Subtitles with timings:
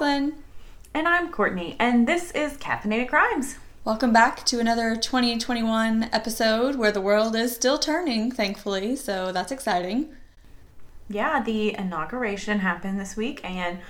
[0.00, 0.32] Jaclyn.
[0.94, 3.56] And I'm Courtney, and this is Caffeinated Crimes.
[3.84, 9.52] Welcome back to another 2021 episode where the world is still turning, thankfully, so that's
[9.52, 10.08] exciting.
[11.10, 13.80] Yeah, the inauguration happened this week, and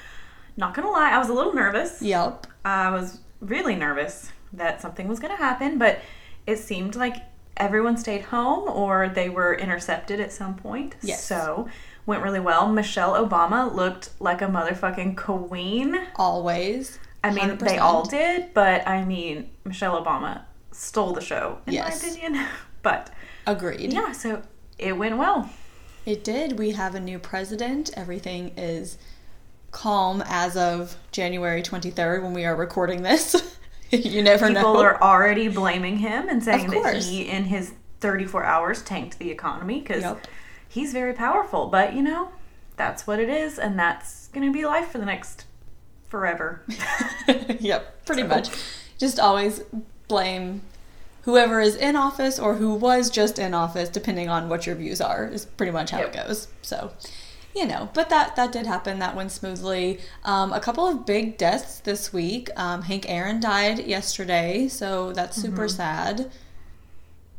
[0.56, 2.02] not gonna lie, I was a little nervous.
[2.02, 2.48] Yep.
[2.64, 6.00] I was really nervous that something was gonna happen, but
[6.44, 7.18] it seemed like
[7.56, 10.96] everyone stayed home or they were intercepted at some point.
[11.02, 11.22] Yes.
[11.24, 11.68] So,
[12.10, 12.68] went really well.
[12.68, 15.98] Michelle Obama looked like a motherfucking queen.
[16.16, 16.98] Always.
[17.24, 20.42] I mean, they all did, but I mean, Michelle Obama
[20.72, 22.02] stole the show, in Yes.
[22.02, 22.46] my opinion.
[22.82, 23.10] But
[23.46, 23.92] Agreed.
[23.92, 24.42] yeah, so
[24.78, 25.50] it went well.
[26.06, 26.58] It did.
[26.58, 27.90] We have a new president.
[27.94, 28.96] Everything is
[29.70, 33.36] calm as of January 23rd when we are recording this.
[33.90, 34.68] you never People know.
[34.70, 39.30] People are already blaming him and saying that he, in his 34 hours, tanked the
[39.30, 40.26] economy because Yep.
[40.70, 41.66] He's very powerful.
[41.66, 42.30] But, you know,
[42.76, 45.44] that's what it is, and that's going to be life for the next
[46.08, 46.62] forever.
[47.60, 48.48] yep, pretty So- much.
[48.98, 49.62] Just always
[50.08, 50.62] blame
[51.22, 55.00] whoever is in office or who was just in office, depending on what your views
[55.00, 56.08] are, is pretty much how Yep.
[56.08, 56.48] it goes.
[56.62, 56.92] So,
[57.56, 58.98] you know, but that that did happen.
[58.98, 60.00] That went smoothly.
[60.24, 62.48] Um, a couple of big deaths this week.
[62.56, 65.76] Um, Hank Aaron died yesterday, so that's super Mm-hmm.
[65.76, 66.30] sad.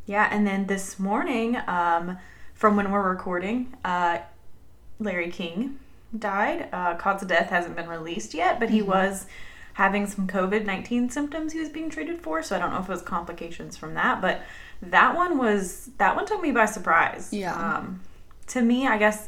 [0.08, 2.18] Yeah, and then this morning, um,
[2.62, 4.20] from when we're recording, uh,
[5.00, 5.80] Larry King
[6.18, 6.70] died.
[6.72, 8.76] Uh, cause of death hasn't been released yet, but Mm-hmm.
[8.76, 9.26] he was
[9.74, 12.86] having some COVID 19 symptoms he was being treated for, so I don't know if
[12.88, 14.42] it was complications from that, but
[14.80, 17.34] that one was, that one took me by surprise.
[17.34, 17.56] Yeah.
[17.56, 18.02] Um,
[18.48, 19.28] to me, I guess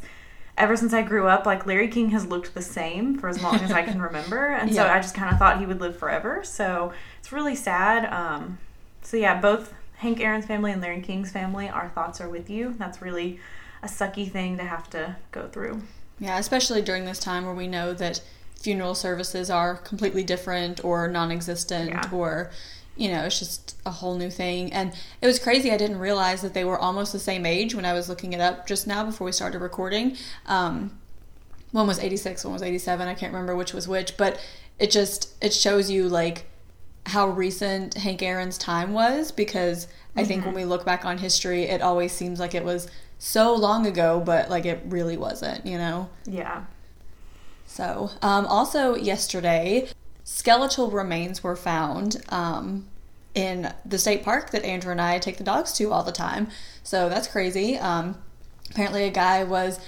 [0.56, 3.56] ever since I grew up, like Larry King has looked the same for as long
[3.56, 6.42] as I can remember, and so I just kind of thought he would live forever.
[6.44, 8.04] So it's really sad.
[8.12, 8.58] Um,
[9.02, 9.74] so yeah, both
[10.04, 12.74] Hank Aaron's family and Larry King's family, our thoughts are with you.
[12.78, 13.40] That's really
[13.82, 15.80] a sucky thing to have to go through.
[16.18, 18.22] Yeah, especially during this time where we know that
[18.54, 22.10] funeral services are completely different or non existent Yeah.
[22.12, 22.50] or,
[22.96, 24.70] you know, it's just a whole new thing.
[24.74, 24.92] And
[25.22, 25.72] it was crazy.
[25.72, 28.40] I didn't realize that they were almost the same age when I was looking it
[28.40, 30.18] up just now before we started recording.
[30.44, 30.98] Um,
[31.72, 33.08] one was 86, one was 87.
[33.08, 34.38] I can't remember which was which, but
[34.78, 36.44] it just, it shows you like
[37.06, 41.64] how recent Hank Aaron's time was because I think when we look back on history,
[41.64, 42.88] it always seems like it was
[43.18, 46.08] so long ago, but like it really wasn't, you know?
[46.24, 46.64] Yeah.
[47.66, 49.88] So, um, also yesterday,
[50.22, 52.86] skeletal remains were found um,
[53.34, 56.48] in the state park that Andrew and I take the dogs to all the time.
[56.82, 57.76] So that's crazy.
[57.76, 58.16] Um,
[58.70, 59.80] apparently, a guy was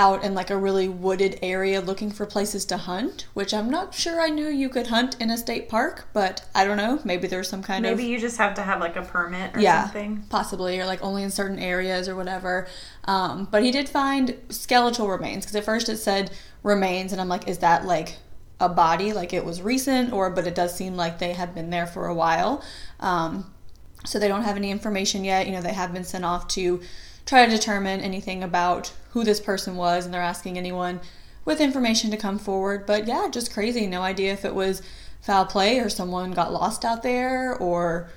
[0.00, 3.92] out in like a really wooded area looking for places to hunt, which I'm not
[3.92, 7.00] sure I knew you could hunt in a state park, but I don't know.
[7.04, 9.60] Maybe there's some kind of Maybe you just have to have like a permit or
[9.60, 10.24] yeah, something.
[10.30, 12.66] possibly, or like only in certain areas or whatever.
[13.04, 16.30] Um, but he did find skeletal remains because at first it said
[16.62, 18.16] remains, and I'm like, is that like
[18.58, 21.68] a body, like it was recent, or but it does seem like they have been
[21.68, 22.64] there for a while.
[23.00, 23.52] Um,
[24.06, 25.44] so they don't have any information yet.
[25.46, 26.80] You know, they have been sent off to
[27.30, 31.00] try to determine anything about who this person was, and they're asking anyone
[31.44, 32.84] with information to come forward.
[32.86, 33.86] But yeah, just crazy.
[33.86, 34.82] No idea if it was
[35.20, 38.10] foul play or someone got lost out there, or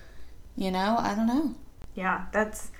[0.55, 1.53] you know, I don't know.
[1.93, 2.71] Yeah, that's.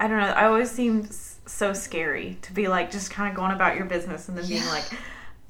[0.00, 0.28] I don't know.
[0.28, 1.06] I always seem
[1.44, 4.66] so scary to be like just kind of going about your business and then being
[4.68, 4.86] like,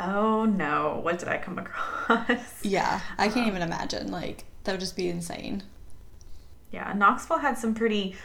[0.00, 2.28] oh no, what did I come across?
[2.64, 4.10] Yeah, I can't um, even imagine.
[4.10, 5.62] Like that would just be insane.
[6.72, 8.16] Yeah, Knoxville had some pretty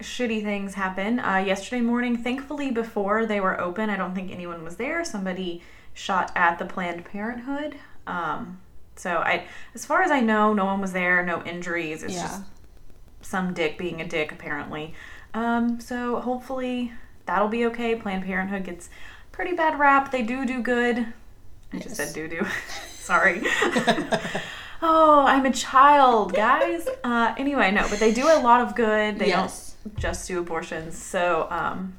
[0.00, 2.16] shitty things happen uh, yesterday morning.
[2.16, 5.04] Thankfully, before they were open, I don't think anyone was there.
[5.04, 5.62] Somebody
[5.94, 7.76] shot at the Planned Parenthood.
[8.06, 8.60] Um,
[8.96, 9.44] so I,
[9.74, 11.24] as far as I know, no one was there.
[11.24, 12.02] No injuries.
[12.02, 12.22] It's Yeah.
[12.22, 12.42] just
[13.20, 14.94] some dick being a dick, apparently.
[15.34, 16.92] Um, so hopefully
[17.26, 17.94] that'll be okay.
[17.96, 18.88] Planned Parenthood gets
[19.32, 20.10] pretty bad rap.
[20.10, 21.06] They do do good.
[21.72, 22.46] I just said do do.
[22.90, 23.42] Sorry.
[24.82, 26.86] oh, I'm a child, guys.
[27.04, 29.18] Uh, anyway, no, but they do a lot of good.
[29.18, 29.36] They Yes.
[29.38, 30.96] don't just do abortions.
[30.96, 31.98] So, um,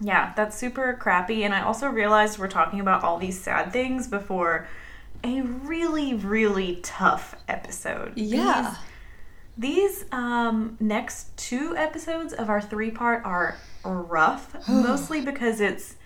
[0.00, 1.44] yeah, that's super crappy.
[1.44, 4.66] And I also realized we're talking about all these sad things before
[5.24, 8.12] a really, really tough episode.
[8.16, 8.74] Yeah.
[9.56, 15.96] These, these um, next two episodes of our three part are rough, mostly because it's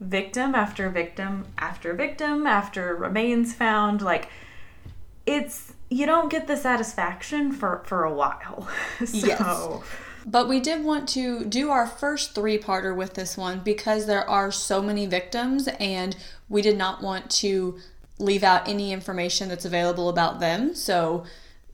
[0.00, 4.02] victim after victim after victim after remains found.
[4.02, 4.28] Like,
[5.26, 8.68] it's you don't get the satisfaction for for a while.
[9.04, 9.82] so Yes.
[10.26, 14.28] But we did want to do our first three parter with this one because there
[14.28, 16.16] are so many victims, and
[16.48, 17.78] we did not want to
[18.18, 20.74] leave out any information that's available about them.
[20.74, 21.24] So,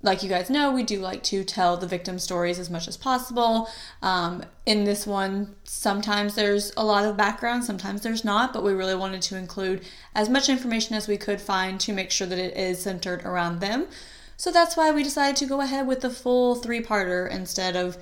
[0.03, 2.97] like you guys know, we do like to tell the victim stories as much as
[2.97, 3.69] possible.
[4.03, 8.73] Um, in this one, sometimes there's a lot of background, sometimes there's not, but we
[8.73, 9.85] really wanted to include
[10.15, 13.61] as much information as we could find to make sure that it is centered around
[13.61, 13.89] them.
[14.37, 17.97] So that's why we decided to go ahead with the full three parter instead of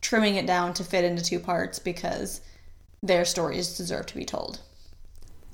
[0.00, 2.40] trimming it down to fit into two parts because
[3.02, 4.60] their stories deserve to be told.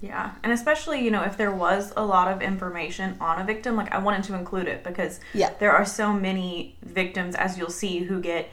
[0.00, 3.76] Yeah, and especially, you know, if there was a lot of information on a victim,
[3.76, 5.50] like I wanted to include it because Yeah.
[5.58, 8.48] there are so many victims, as you'll see, who get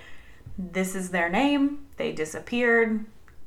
[0.57, 3.05] this is their name, they disappeared,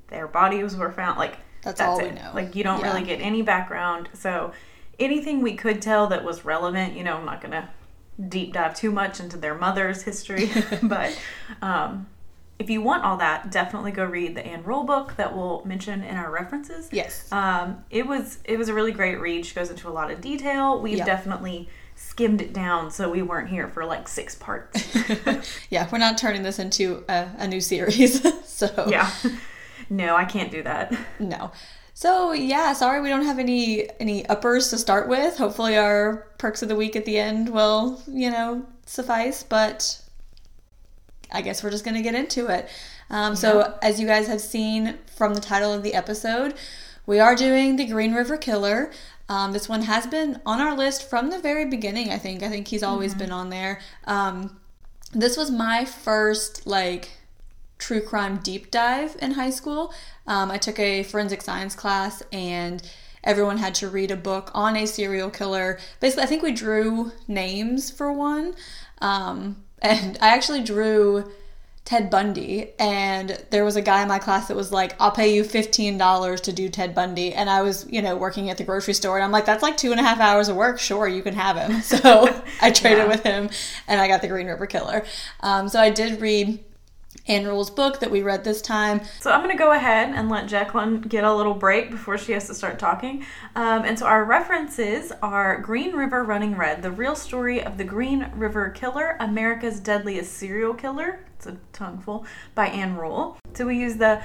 [0.08, 1.18] their bodies were found.
[1.18, 2.14] Like, That's all we it.
[2.14, 2.30] know.
[2.34, 2.86] Like, you don't Yeah.
[2.92, 4.08] really get any background.
[4.12, 4.52] So,
[4.98, 7.68] anything we could tell that was relevant, you know, I'm not going to
[8.28, 10.50] deep dive too much into their mother's history,
[10.82, 11.16] but
[11.62, 12.06] um,
[12.58, 16.02] if you want all that, definitely go read the Ann Rule book that we'll mention
[16.02, 16.88] in our references.
[16.92, 17.30] Yes.
[17.30, 19.44] Um, it was it was a really great read.
[19.44, 20.80] She goes into a lot of detail.
[20.80, 21.04] We've Yeah.
[21.04, 24.94] definitely skimmed it down, so we weren't here for like six parts.
[25.70, 28.20] yeah, we're not turning this into a, a new series.
[28.46, 29.10] so, yeah,
[29.90, 30.94] no, I can't do that.
[31.20, 31.52] no.
[31.94, 35.36] So yeah, sorry we don't have any any uppers to start with.
[35.38, 40.00] Hopefully our perks of the week at the end will, you know, suffice, but
[41.32, 42.68] I guess we're just going to get into it.
[43.10, 46.54] Um, so as you guys have seen from the title of the episode,
[47.06, 48.90] we are doing the Green River Killer.
[49.28, 52.10] Um, this one has been on our list from the very beginning.
[52.10, 52.42] I think.
[52.42, 53.80] I think he's always been on there.
[54.04, 54.58] Um,
[55.12, 57.10] this was my first like
[57.78, 59.92] true crime deep dive in high school.
[60.26, 62.82] Um, I took a forensic science class and
[63.22, 65.78] everyone had to read a book on a serial killer.
[66.00, 68.54] Basically, I think we drew names for one.
[69.00, 71.30] Um, and I actually drew
[71.84, 72.72] Ted Bundy.
[72.80, 76.40] And there was a guy in my class that was like, I'll pay you $15
[76.40, 77.32] to do Ted Bundy.
[77.32, 79.16] And I was, you know, working at the grocery store.
[79.16, 80.80] And I'm like, that's like two and a half hours of work.
[80.80, 81.80] Sure, you can have him.
[81.82, 83.08] So I traded Yeah.
[83.08, 83.50] with him
[83.86, 85.04] and I got the Green River Killer.
[85.40, 86.58] Um, so I did read
[87.28, 89.00] Ann Rule's book that we read this time.
[89.20, 92.32] So I'm going to go ahead and let Jaclyn get a little break before she
[92.32, 93.24] has to start talking.
[93.54, 97.84] Um, and so our references are Green River Running Red, the real story of the
[97.84, 101.24] Green River Killer, America's Deadliest Serial Killer.
[101.36, 103.38] It's a tongueful by Ann Rule.
[103.54, 104.22] So we use the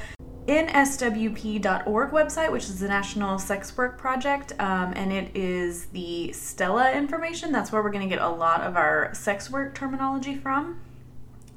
[0.47, 6.91] nswp.org website, which is the National Sex Work Project, um, and it is the Stella
[6.91, 7.51] information.
[7.51, 10.81] That's where we're going to get a lot of our sex work terminology from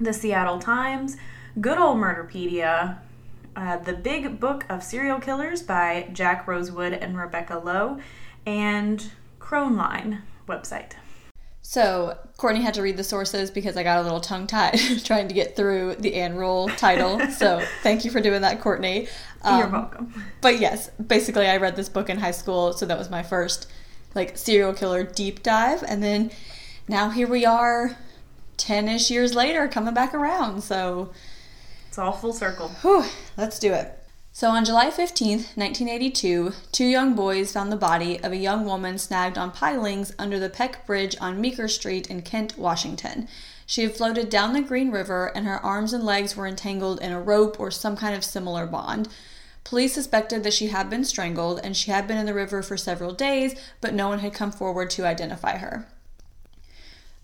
[0.00, 1.16] the Seattle Times,
[1.60, 2.98] Good Old Murderpedia,
[3.56, 7.98] uh, The Big Book of Serial Killers by Jack Rosewood and Rebecca Lo,
[8.46, 9.10] and
[9.40, 10.92] Croneline website.
[11.62, 15.28] So Courtney had to read the sources because I got a little tongue tied trying
[15.28, 17.20] to get through the Ann Rule title.
[17.30, 19.08] So thank you for doing that, Courtney.
[19.44, 20.24] You're Um, welcome.
[20.42, 23.66] But yes, basically I read this book in high school, so that was my first
[24.14, 26.30] like serial killer deep dive, and then
[26.86, 27.96] now here we are,
[28.56, 30.62] ten ish years later, coming back around.
[30.62, 31.10] So
[31.88, 32.68] It's all full circle.
[32.82, 33.04] Whew,
[33.36, 33.98] let's do it.
[34.32, 38.98] So on July 15th, 1982, two young boys found the body of a young woman
[38.98, 43.28] snagged on pilings under the Peck Bridge on Meeker Street in Kent, Washington.
[43.64, 47.12] She had floated down the Green River and her arms and legs were entangled in
[47.12, 49.08] a rope or some kind of similar bond.
[49.62, 52.76] Police suspected that she had been strangled and she had been in the river for
[52.76, 55.86] several days, but no one had come forward to identify her.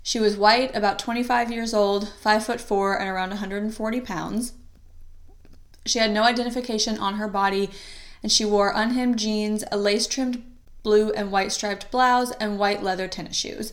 [0.02, 4.52] She was white, about 25 years old, 5 foot 4 and around 140 pounds.
[5.86, 7.70] She had no identification on her body,
[8.22, 10.44] and she wore unhemmed jeans, a lace trimmed
[10.82, 13.72] blue and white striped blouse, and white leather tennis shoes.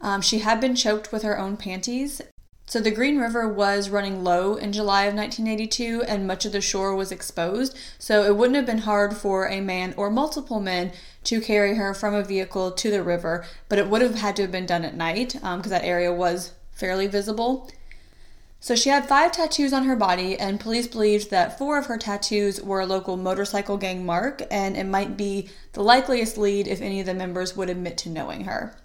[0.00, 2.20] Um, she had been choked with her own panties.
[2.66, 6.60] So the Green River was running low in July of 1982, and much of the
[6.60, 7.76] shore was exposed.
[7.98, 10.92] So it wouldn't have been hard for a man or multiple men
[11.24, 14.42] to carry her from a vehicle to the river, but it would have had to
[14.42, 17.70] have been done at night um, because that area was fairly visible.
[18.60, 21.98] So she had five tattoos on her body, and police believed that four of her
[21.98, 26.80] tattoos were a local motorcycle gang mark, and it might be the likeliest lead if
[26.80, 28.76] any of the members would admit to knowing her.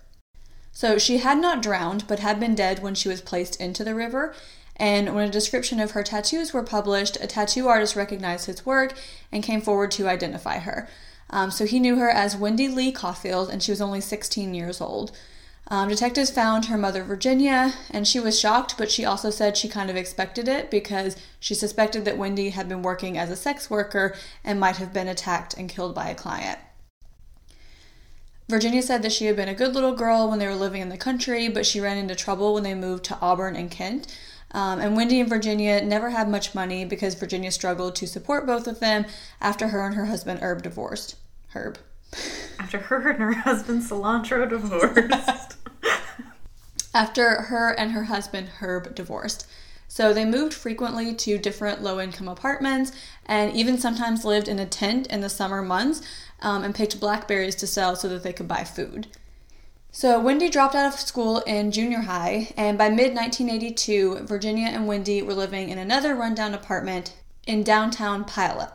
[0.72, 3.94] So she had not drowned, but had been dead when she was placed into the
[3.94, 4.34] river.
[4.76, 8.94] And when a description of her tattoos were published, a tattoo artist recognized his work
[9.32, 10.88] and came forward to identify her.
[11.30, 14.80] Um, so he knew her as Wendy Lee Coffield, and she was only 16 years
[14.80, 15.12] old.
[15.70, 19.68] Um, detectives found her mother, Virginia, and she was shocked, but she also said she
[19.68, 23.70] kind of expected it because she suspected that Wendy had been working as a sex
[23.70, 24.16] worker
[24.46, 26.60] and might have been attacked and killed by a client.
[28.50, 30.88] Virginia said that she had been a good little girl when they were living in
[30.88, 34.08] the country, but she ran into trouble when they moved to Auburn and Kent.
[34.52, 38.68] Um, and Wendy and Virginia never had much money because Virginia struggled to support both
[38.68, 39.06] of them
[39.42, 41.16] after her and her husband Herb divorced.
[41.50, 41.78] Herb.
[42.60, 45.58] After her and her husband cilantro divorced.
[46.94, 49.46] after her and her husband Herb divorced.
[49.88, 52.92] So they moved frequently to different low income apartments
[53.26, 56.02] and even sometimes lived in a tent in the summer months
[56.42, 59.08] um, and picked blackberries to sell so that they could buy food.
[59.92, 64.88] So Wendy dropped out of school in junior high, and by mid 1982, Virginia and
[64.88, 67.14] Wendy were living in another rundown apartment
[67.48, 68.74] in downtown Puyallup.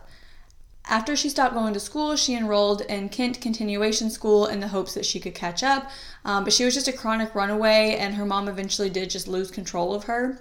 [0.87, 4.95] After she stopped going to school, she enrolled in Kent Continuation School in the hopes
[4.95, 5.89] that she could catch up,
[6.25, 9.51] um, but she was just a chronic runaway, and her mom eventually did just lose
[9.51, 10.41] control of her.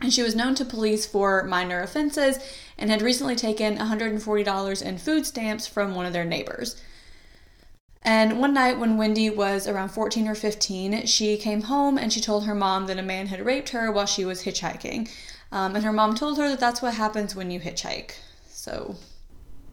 [0.00, 2.38] And she was known to police for minor offenses
[2.78, 6.76] and had recently taken $140 in food stamps from one of their neighbors.
[8.04, 12.20] And one night when Wendy was around 14 or 15, she came home and she
[12.20, 15.08] told her mom that a man had raped her while she was hitchhiking.
[15.52, 18.14] Um, and her mom told her that that's what happens when you hitchhike.
[18.48, 18.96] So.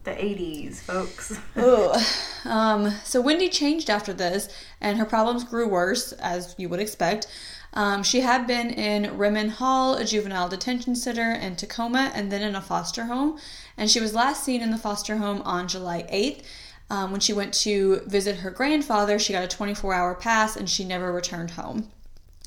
[0.04, 1.38] The 80s, folks.
[2.46, 4.48] Um, so Wendy changed after this,
[4.80, 7.26] and her problems grew worse, as you would expect.
[7.74, 12.40] Um, she had been in Remann Hall, a juvenile detention center in Tacoma, and then
[12.40, 13.38] in a foster home.
[13.76, 16.42] And she was last seen in the foster home on July 8th.
[16.90, 20.68] Um, when she went to visit her grandfather, she got a 24 hour pass and
[20.68, 21.88] she never returned home.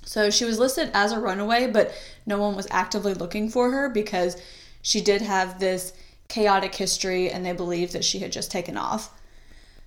[0.06, 1.94] So she was listed as a runaway, but
[2.26, 4.36] no one was actively looking for her because
[4.82, 5.94] she did have this
[6.28, 9.12] chaotic history and they believed that she had just taken off.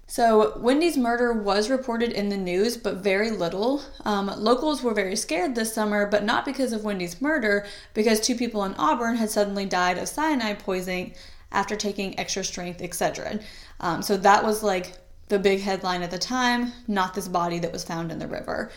[0.08, 3.82] So, Wendy's murder was reported in the news, but very little.
[4.04, 8.36] Um, locals were very scared this summer, but not because of Wendy's murder, because two
[8.36, 11.12] people in Auburn had suddenly died of cyanide poisoning
[11.52, 13.42] after taking extra strength Excedrin.
[13.80, 14.98] Um, so, that was like
[15.28, 18.70] the big headline at the time, not this body that was found in the river.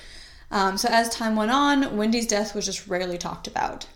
[0.52, 3.88] Um, so, as time went on, Wendy's death was just rarely talked about.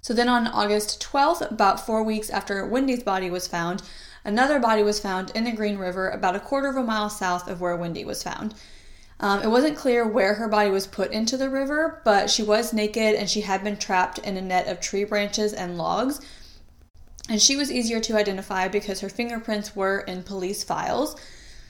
[0.00, 3.82] So, then on August 12th, about four weeks after Wendy's body was found,
[4.24, 7.48] Another body was found in the Green River about a quarter of a mile south
[7.48, 8.54] of where Wendy was found.
[9.18, 12.72] Um, it wasn't clear where her body was put into the river, but she was
[12.72, 16.20] naked and she had been trapped in a net of tree branches and logs.
[17.28, 21.16] And she was easier to identify because her fingerprints were in police files.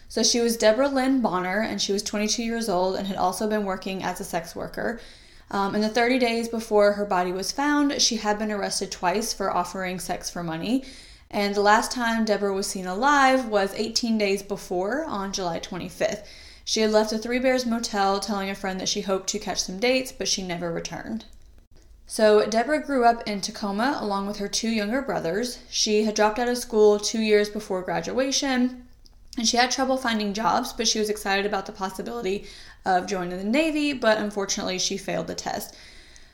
[0.08, 3.48] So she was Deborah Lynn Bonner, and she was 22 years old and had also
[3.48, 5.00] been working as a sex worker.
[5.50, 9.32] Um, in the 30 days before her body was found, she had been arrested twice
[9.32, 10.84] for offering sex for money.
[11.30, 16.24] And the last time Deborah was seen alive was 18 days before, on July 25th.
[16.64, 19.62] She had left the Three Bears Motel telling a friend that she hoped to catch
[19.62, 21.24] some dates, but she never returned.
[22.12, 25.60] So, Deborah grew up in Tacoma along with her two younger brothers.
[25.70, 28.86] She had dropped out of school two years before graduation,
[29.38, 32.44] and she had trouble finding jobs, but she was excited about the possibility
[32.84, 35.74] of joining the Navy, but unfortunately, she failed the test.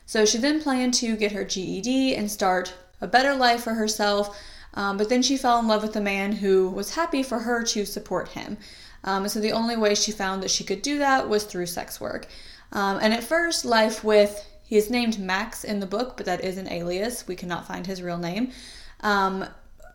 [0.05, 4.37] So, she then planned to get her GED and start a better life for herself
[4.73, 7.63] um, but then she fell in love with a man who was happy for her
[7.63, 8.57] to support him.
[9.03, 11.99] Um, so the only way she found that she could do that was through sex
[11.99, 12.27] work.
[12.71, 16.43] Um, and at first, life with he is named Max in the book, but that
[16.43, 17.27] is an alias.
[17.27, 18.51] We cannot find his real name.
[18.99, 19.43] Um,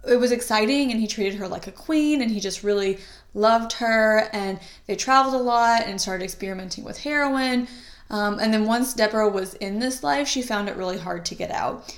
[0.04, 2.98] it was exciting, and he treated her like a queen, and he just really
[3.34, 4.28] loved her.
[4.32, 7.68] And they traveled a lot and started experimenting with heroin.
[8.10, 11.36] Um, and then once Deborah was in this life, she found it really hard to
[11.36, 11.94] get out.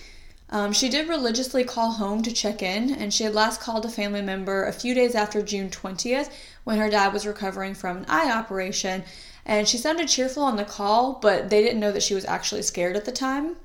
[0.50, 3.88] Um, she did religiously call home to check in, and she had last called a
[3.88, 6.30] family member a few days after June 20th
[6.64, 9.02] when her dad was recovering from an eye operation.
[9.46, 12.62] And she sounded cheerful on the call, but they didn't know that she was actually
[12.62, 13.56] scared at the time.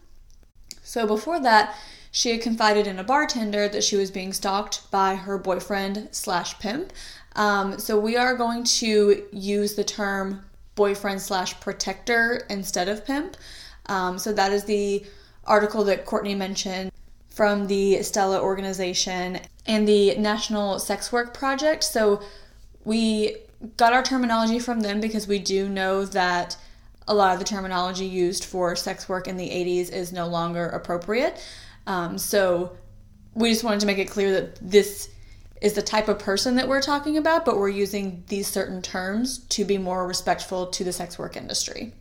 [0.84, 1.76] So before that,
[2.12, 6.60] she had confided in a bartender that she was being stalked by her boyfriend slash
[6.60, 6.94] pimp.
[7.36, 10.44] Um, so we are going to use the term
[10.76, 13.36] boyfriend slash protector instead of pimp.
[13.88, 15.06] Um, so that is the
[15.46, 16.92] article that Courtney mentioned
[17.30, 21.84] from the Stella organization and the National Sex Work Project.
[21.84, 22.22] So
[22.84, 23.38] we
[23.78, 26.58] got our terminology from them because we do know that
[27.08, 30.68] a lot of the terminology used for sex work in the 80s is no longer
[30.68, 31.44] appropriate.
[31.88, 32.78] Um, so
[33.34, 35.10] we just wanted to make it clear that this
[35.62, 39.40] is the type of person that we're talking about, but we're using these certain terms
[39.50, 41.94] to be more respectful to the sex work industry.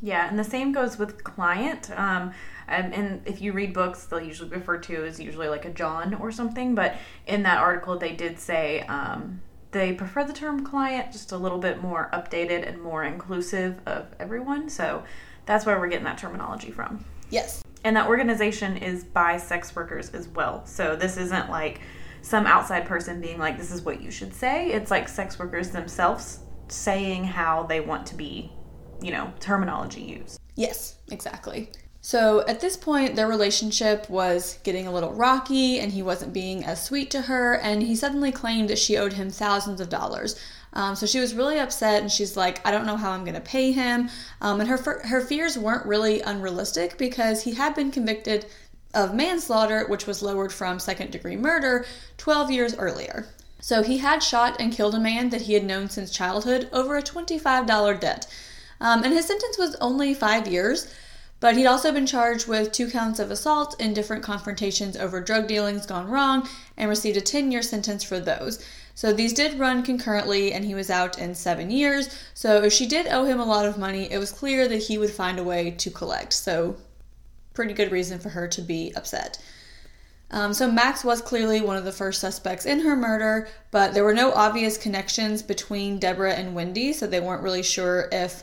[0.00, 1.90] Yeah, and the same goes with client.
[1.90, 2.32] Um,
[2.66, 6.14] and, and if you read books, they'll usually refer to as usually like a John
[6.14, 6.74] or something.
[6.74, 9.40] But in that article, they did say um,
[9.70, 14.06] they prefer the term client, just a little bit more updated and more inclusive of
[14.18, 14.68] everyone.
[14.68, 15.04] So
[15.46, 17.04] that's where we're getting that terminology from.
[17.30, 17.62] Yes.
[17.84, 20.64] And that organization is by sex workers as well.
[20.66, 21.80] So this isn't like
[22.22, 24.70] some outside person being like, this is what you should say.
[24.72, 28.52] It's like sex workers themselves saying how they want to be,
[29.00, 30.40] you know, terminology used.
[30.56, 31.70] Yes, exactly.
[32.08, 36.64] So at this point, their relationship was getting a little rocky and he wasn't being
[36.64, 40.40] as sweet to her, and he suddenly claimed that she owed him thousands of dollars.
[40.72, 43.34] Um, so she was really upset and she's like, I don't know how I'm going
[43.34, 44.08] to pay him.
[44.40, 48.46] Um, and her, her fears weren't really unrealistic because he had been convicted
[48.94, 51.84] of manslaughter, which was lowered from second degree murder
[52.16, 53.26] 12 years earlier.
[53.60, 56.96] So he had shot and killed a man that he had known since childhood over
[56.96, 58.26] a $25 debt.
[58.80, 60.90] Um, and his sentence was only five years,
[61.40, 65.46] but he'd also been charged with two counts of assault in different confrontations over drug
[65.46, 68.64] dealings gone wrong and received a 10 year sentence for those.
[68.94, 72.08] So these did run concurrently, and he was out in seven years.
[72.34, 74.98] So if she did owe him a lot of money, it was clear that he
[74.98, 76.32] would find a way to collect.
[76.32, 76.76] So,
[77.54, 79.38] pretty good reason for her to be upset.
[80.32, 84.04] Um, so Max was clearly one of the first suspects in her murder, but there
[84.04, 88.42] were no obvious connections between Deborah and Wendy, so they weren't really sure if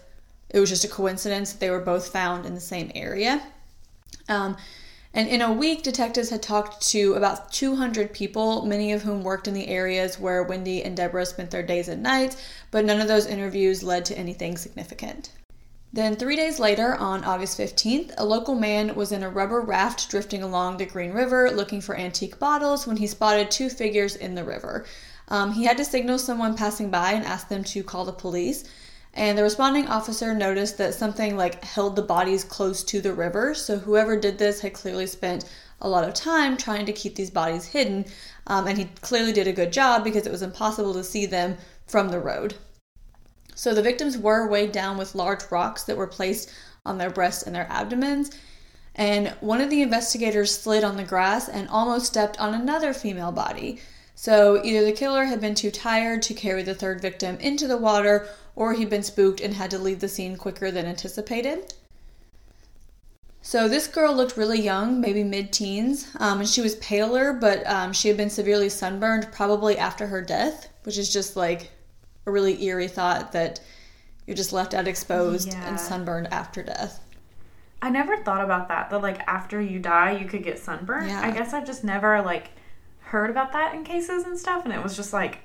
[0.56, 3.44] it was just a coincidence that they were both found in the same area.
[4.30, 4.56] Um,
[5.14, 9.50] and in a week, detectives had talked to about 200 people, many of whom worked
[9.50, 12.38] in the areas where Wendy and Deborah spent their days and nights,
[12.72, 15.30] but none of those interviews led to anything significant.
[15.92, 20.10] Then, three days later, on August 15th, a local man was in a rubber raft
[20.10, 24.36] drifting along the Green River looking for antique bottles when he spotted two figures in
[24.36, 24.86] the river.
[25.28, 28.64] Um, he had to signal someone passing by and ask them to call the police.
[29.16, 33.56] And the responding officer noticed that something like held the bodies close to the river.
[33.56, 35.46] So, whoever did this had clearly spent
[35.82, 38.06] a lot of time trying to keep these bodies hidden.
[38.48, 41.58] Um, and he clearly did a good job because it was impossible to see them
[41.88, 42.56] from the road.
[43.56, 46.52] So the victims were weighed down with large rocks that were placed
[46.86, 48.32] on their breasts and their abdomens.
[48.96, 53.32] And one of the investigators slid on the grass and almost stepped on another female
[53.32, 53.80] body.
[54.14, 57.78] So either the killer had been too tired to carry the third victim into the
[57.78, 61.74] water, or he'd been spooked and had to leave the scene quicker than anticipated.
[63.42, 67.66] So this girl looked really young, maybe mid teens, um, and she was paler, but
[67.68, 71.72] um, she had been severely sunburned probably after her death, which is just like
[72.26, 73.60] a really eerie thought that
[74.26, 75.68] you're just left out exposed yeah.
[75.68, 77.00] and sunburned after death.
[77.84, 78.90] I never thought about that.
[78.90, 81.10] That like after you die, you could get sunburned.
[81.10, 81.22] Yeah.
[81.22, 82.50] I guess I've just never like
[83.00, 85.45] heard about that in cases and stuff, and it was just like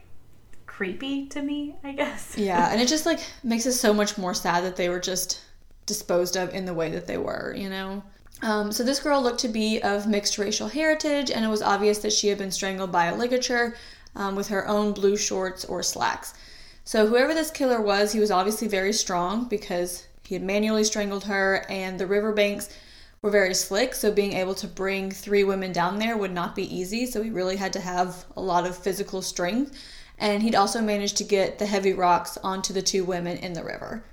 [0.81, 1.77] creepy to me.
[1.85, 2.35] I guess.
[2.39, 5.43] Yeah, and it just like makes it so much more sad that they were just
[5.85, 7.55] disposed of in the way that they were.
[7.55, 8.03] You know.
[8.43, 11.99] Um, so this girl looked to be of mixed racial heritage, and it was obvious
[11.99, 13.77] that she had been strangled by a ligature
[14.17, 16.33] um, with her own blue shorts or slacks.
[16.85, 21.25] So, whoever this killer was, he was obviously very strong because he had manually strangled
[21.25, 22.71] her, and the riverbanks
[23.21, 23.95] were very slick.
[23.95, 27.05] So, being able to bring three women down there would not be easy.
[27.05, 29.77] So, he really had to have a lot of physical strength.
[30.21, 33.65] And he'd also managed to get the heavy rocks onto the two women in the
[33.65, 34.05] river.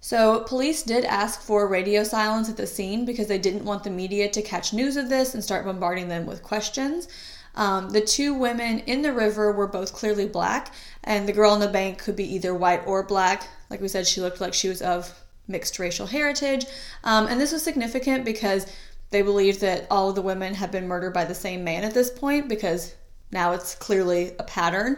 [0.00, 3.90] So, police did ask for radio silence at the scene because they didn't want the
[3.90, 7.08] media to catch news of this and start bombarding them with questions.
[7.56, 11.60] Um, the two women in the river were both clearly black, and the girl in
[11.60, 13.48] the bank could be either white or black.
[13.70, 16.66] Like we said, she looked like she was of mixed racial heritage.
[17.02, 18.66] Um, and this was significant because
[19.10, 21.94] they believed that all of the women had been murdered by the same man at
[21.94, 22.94] this point because
[23.30, 24.96] now it's clearly a pattern.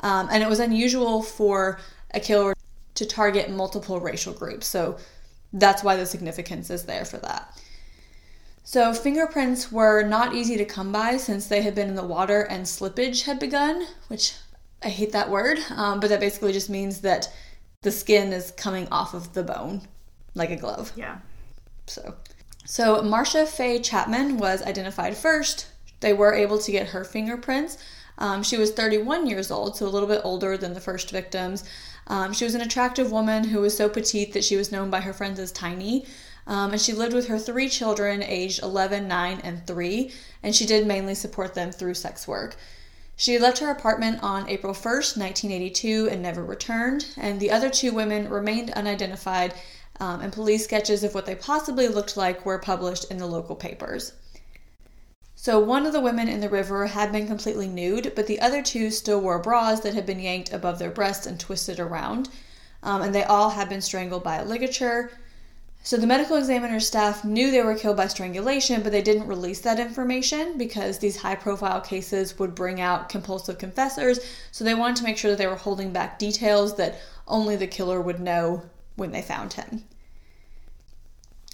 [0.00, 1.80] Um, and it was unusual for
[2.12, 2.54] a killer
[2.94, 4.66] to target multiple racial groups.
[4.66, 4.98] So
[5.52, 7.58] that's why the significance is there for that.
[8.64, 12.42] So, fingerprints were not easy to come by since they had been in the water
[12.42, 14.34] and slippage had begun, which
[14.82, 17.32] I hate that word, um, but that basically just means that
[17.80, 19.88] the skin is coming off of the bone
[20.34, 20.92] like a glove.
[20.96, 21.16] Yeah.
[21.86, 22.14] So,
[22.66, 25.68] so Marcia Faye Chapman was identified first.
[26.00, 27.78] They were able to get her fingerprints.
[28.18, 31.64] Um, she was 31 years old, so a little bit older than the first victims.
[32.08, 35.00] Um, she was an attractive woman who was so petite that she was known by
[35.00, 36.06] her friends as Tiny.
[36.48, 40.10] Um, and she lived with her three children, aged 11, 9, and 3,
[40.42, 42.56] and she did mainly support them through sex work.
[43.16, 47.92] She left her apartment on April 1st, 1982, and never returned, and the other two
[47.92, 49.52] women remained unidentified,
[50.00, 53.56] um, and police sketches of what they possibly looked like were published in the local
[53.56, 54.12] papers.
[55.40, 58.60] So, one of the women in the river had been completely nude, but the other
[58.60, 62.28] two still wore bras that had been yanked above their breasts and twisted around,
[62.82, 65.12] um, and they all had been strangled by a ligature.
[65.84, 69.60] So the medical examiner staff knew they were killed by strangulation, but they didn't release
[69.60, 74.18] that information because these high profile cases would bring out compulsive confessors.
[74.50, 76.98] So they wanted to make sure that they were holding back details that
[77.28, 78.64] only the killer would know
[78.96, 79.84] when they found him.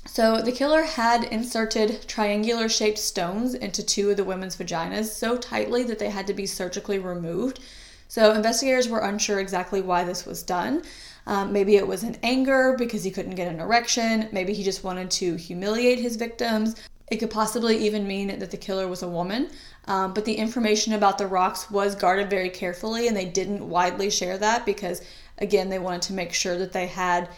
[0.06, 5.36] So the killer had inserted triangular shaped stones into two of the women's vaginas so
[5.36, 7.60] tightly that they had to be surgically removed.
[8.08, 10.82] So investigators were unsure exactly why this was done.
[11.26, 14.28] Um, maybe it was in anger because he couldn't get an erection.
[14.30, 16.76] Maybe he just wanted to humiliate his victims.
[17.10, 19.50] It could possibly even mean that the killer was a woman.
[19.86, 24.10] Um, but the information about the rocks was guarded very carefully, and they didn't widely
[24.10, 25.02] share that because,
[25.38, 27.28] again, they wanted to make sure that they had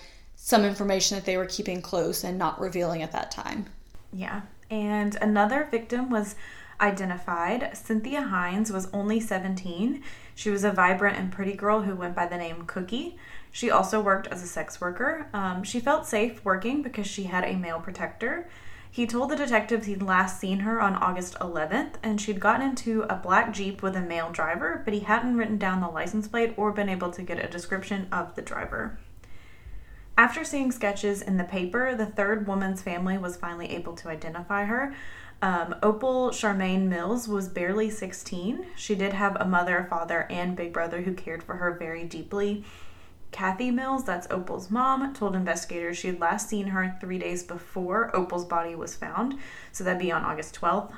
[0.46, 3.66] some information that they were keeping close and not revealing at that time.
[4.12, 4.42] Yeah.
[4.70, 6.36] And another victim was
[6.80, 7.76] identified.
[7.76, 10.04] Cynthia Hinds was only 17.
[10.36, 13.16] She was a vibrant and pretty girl who went by the name Cookie.
[13.50, 15.26] She also worked as a sex worker.
[15.32, 18.48] Um, she felt safe working because she had a male protector.
[18.88, 23.02] He told the detectives he'd last seen her on August 11th, and she'd gotten into
[23.10, 26.54] a black Jeep with a male driver, but he hadn't written down the license plate
[26.56, 28.96] or been able to get a description of the driver.
[30.18, 34.64] After seeing sketches in the paper, the third woman's family was finally able to identify
[34.64, 34.94] her.
[35.42, 38.66] Um, Opal Charmaine Mills was barely 16.
[38.76, 42.64] She did have a mother, father, and big brother who cared for her very deeply.
[43.30, 48.14] Kathy Mills, that's Opal's mom, told investigators she had last seen her three days before
[48.16, 49.38] Opal's body was found,
[49.72, 50.92] so that'd be on August 12th.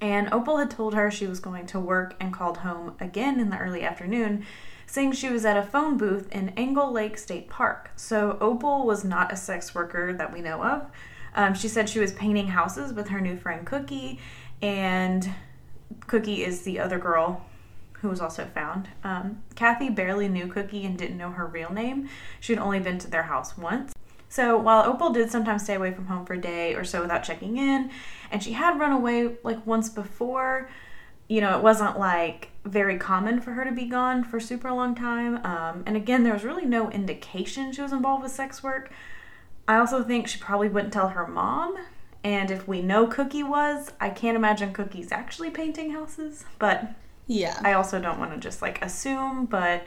[0.00, 3.50] And Opal had told her she was going to work and called home again in
[3.50, 4.44] the early afternoon,
[4.86, 7.90] saying she was at a phone booth in Angle Lake State Park.
[7.96, 10.90] So Opal was not a sex worker that we know of.
[11.34, 14.18] Um, she said she was painting houses with her new friend Cookie,
[14.62, 15.28] and
[16.06, 17.44] Cookie is the other girl
[18.00, 18.88] who was also found.
[19.04, 22.08] Um, Kathy barely knew Cookie and didn't know her real name.
[22.40, 23.92] She'd only been to their house once.
[24.28, 27.22] So while Opal did sometimes stay away from home for a day or so without
[27.22, 27.90] checking in,
[28.30, 30.68] and she had run away like once before,
[31.28, 34.94] you know, it wasn't like very common for her to be gone for super long
[34.94, 35.44] time.
[35.44, 38.90] Um, and again, there was really no indication she was involved with sex work.
[39.68, 41.76] I also think she probably wouldn't tell her mom.
[42.24, 46.44] And if we know Cookie was, I can't imagine Cookie's actually painting houses.
[46.58, 46.90] But
[47.26, 47.58] Yeah.
[47.62, 49.84] I also don't want to just like assume, but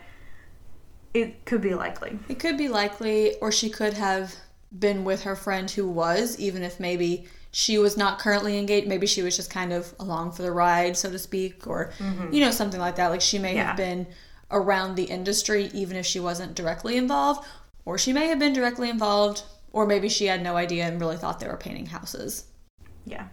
[1.13, 2.19] it could be likely.
[2.29, 4.35] It could be likely, or she could have
[4.77, 7.25] been with her friend who was, even if maybe
[7.59, 8.87] she was not currently engaged.
[8.87, 12.31] Maybe she was just kind of along for the ride, so to speak, or, mm-hmm.
[12.33, 13.09] you know, something like that.
[13.09, 13.65] Like she may Yeah.
[13.65, 14.07] have been
[14.49, 17.45] around the industry, even if she wasn't directly involved,
[17.83, 19.43] or she may have been directly involved,
[19.73, 22.45] or maybe she had no idea and really thought they were painting houses.
[23.03, 23.27] Yeah.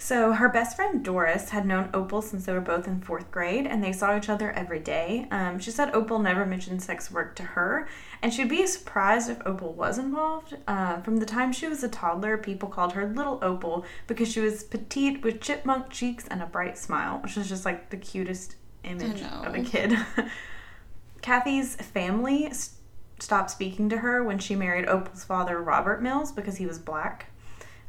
[0.00, 3.66] So her best friend Doris had known Opal since they were both in fourth grade,
[3.66, 5.26] and they saw each other every day.
[5.32, 7.88] Um, she said Opal never mentioned sex work to her,
[8.22, 10.56] and she'd be surprised if Opal was involved.
[10.68, 14.38] Uh, from the time she was a toddler, people called her Little Opal because she
[14.38, 18.54] was petite with chipmunk cheeks and a bright smile, which is just like the cutest
[18.84, 19.94] image of a kid.
[21.22, 22.76] Kathy's family s-
[23.18, 27.27] stopped speaking to her when she married Opal's father, Robert Mills, because he was black.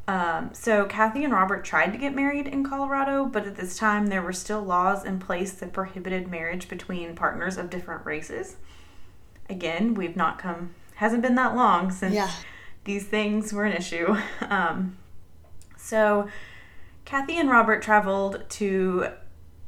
[0.10, 4.08] Um, so Kathy and Robert tried to get married in Colorado, but at this time
[4.08, 8.56] there were still laws in place that prohibited marriage between partners of different races.
[9.52, 12.30] Again, we've not come hasn't been that long since Yeah.
[12.86, 14.18] these things were an issue.
[14.42, 14.98] Um,
[15.78, 16.28] so
[17.06, 19.10] Kathy and Robert traveled to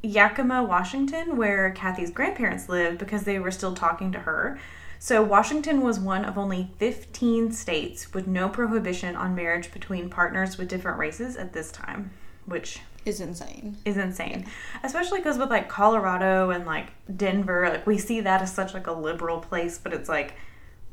[0.02, 4.60] Yakima, Washington, where Kathy's grandparents lived because they were still talking to her.
[5.04, 10.60] So, Washington was one of only 15 states with no prohibition on marriage between partners
[10.60, 12.12] with different races at this time,
[12.46, 13.78] which Is insane.
[13.84, 14.46] is insane.
[14.84, 18.86] Especially because with like Colorado and like Denver, like we see that as such like
[18.86, 20.36] a liberal place, but it's like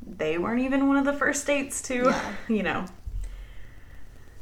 [0.03, 2.33] they weren't even one of the first states to, Yeah.
[2.49, 2.87] you know.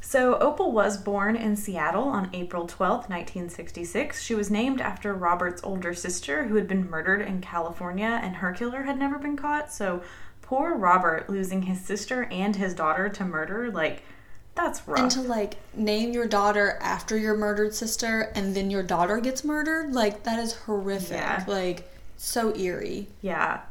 [0.06, 4.22] So Opal was born in Seattle on April 12th, 1966.
[4.22, 8.52] She was named after Robert's older sister who had been murdered in California and her
[8.52, 9.72] killer had never been caught.
[9.72, 10.04] So
[10.42, 14.04] poor Robert losing his sister and his daughter to murder, like
[14.54, 15.00] that's rough.
[15.00, 19.42] And to like name your daughter after your murdered sister and then your daughter gets
[19.42, 21.16] murdered, like that is horrific.
[21.16, 21.44] Yeah.
[21.48, 23.08] Like so eerie.
[23.22, 23.62] Yeah.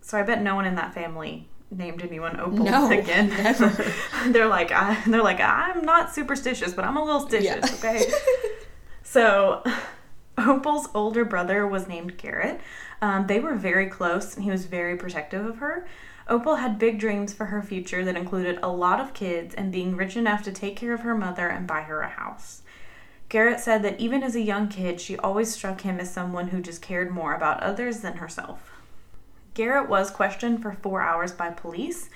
[0.00, 3.28] So I bet no one in that family named anyone Opal No, again.
[3.42, 3.92] never.
[4.28, 7.42] they're like, I, they're like, I'm not superstitious, but I'm a little stitious.
[7.42, 7.60] Yeah.
[7.78, 8.10] Okay.
[9.02, 9.62] so,
[10.38, 12.60] Opal's older brother was named Garrett.
[13.02, 15.86] Um, they were very close, and he was very protective of her.
[16.26, 19.94] Opal had big dreams for her future that included a lot of kids and being
[19.94, 22.62] rich enough to take care of her mother and buy her a house.
[23.28, 26.62] Garrett said that even as a young kid, she always struck him as someone who
[26.62, 28.73] just cared more about others than herself.
[29.54, 32.10] Garrett was questioned for four hours by police.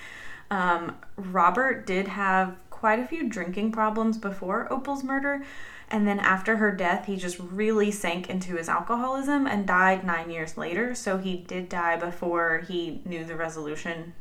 [0.51, 5.43] Um, Robert did have quite a few drinking problems before Opal's murder,
[5.89, 10.29] and then after her death, he just really sank into his alcoholism and died nine
[10.29, 10.95] years later.
[10.95, 14.13] So he did die before he knew the resolution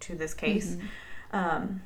[0.00, 0.76] to this case.
[1.32, 1.82] Um,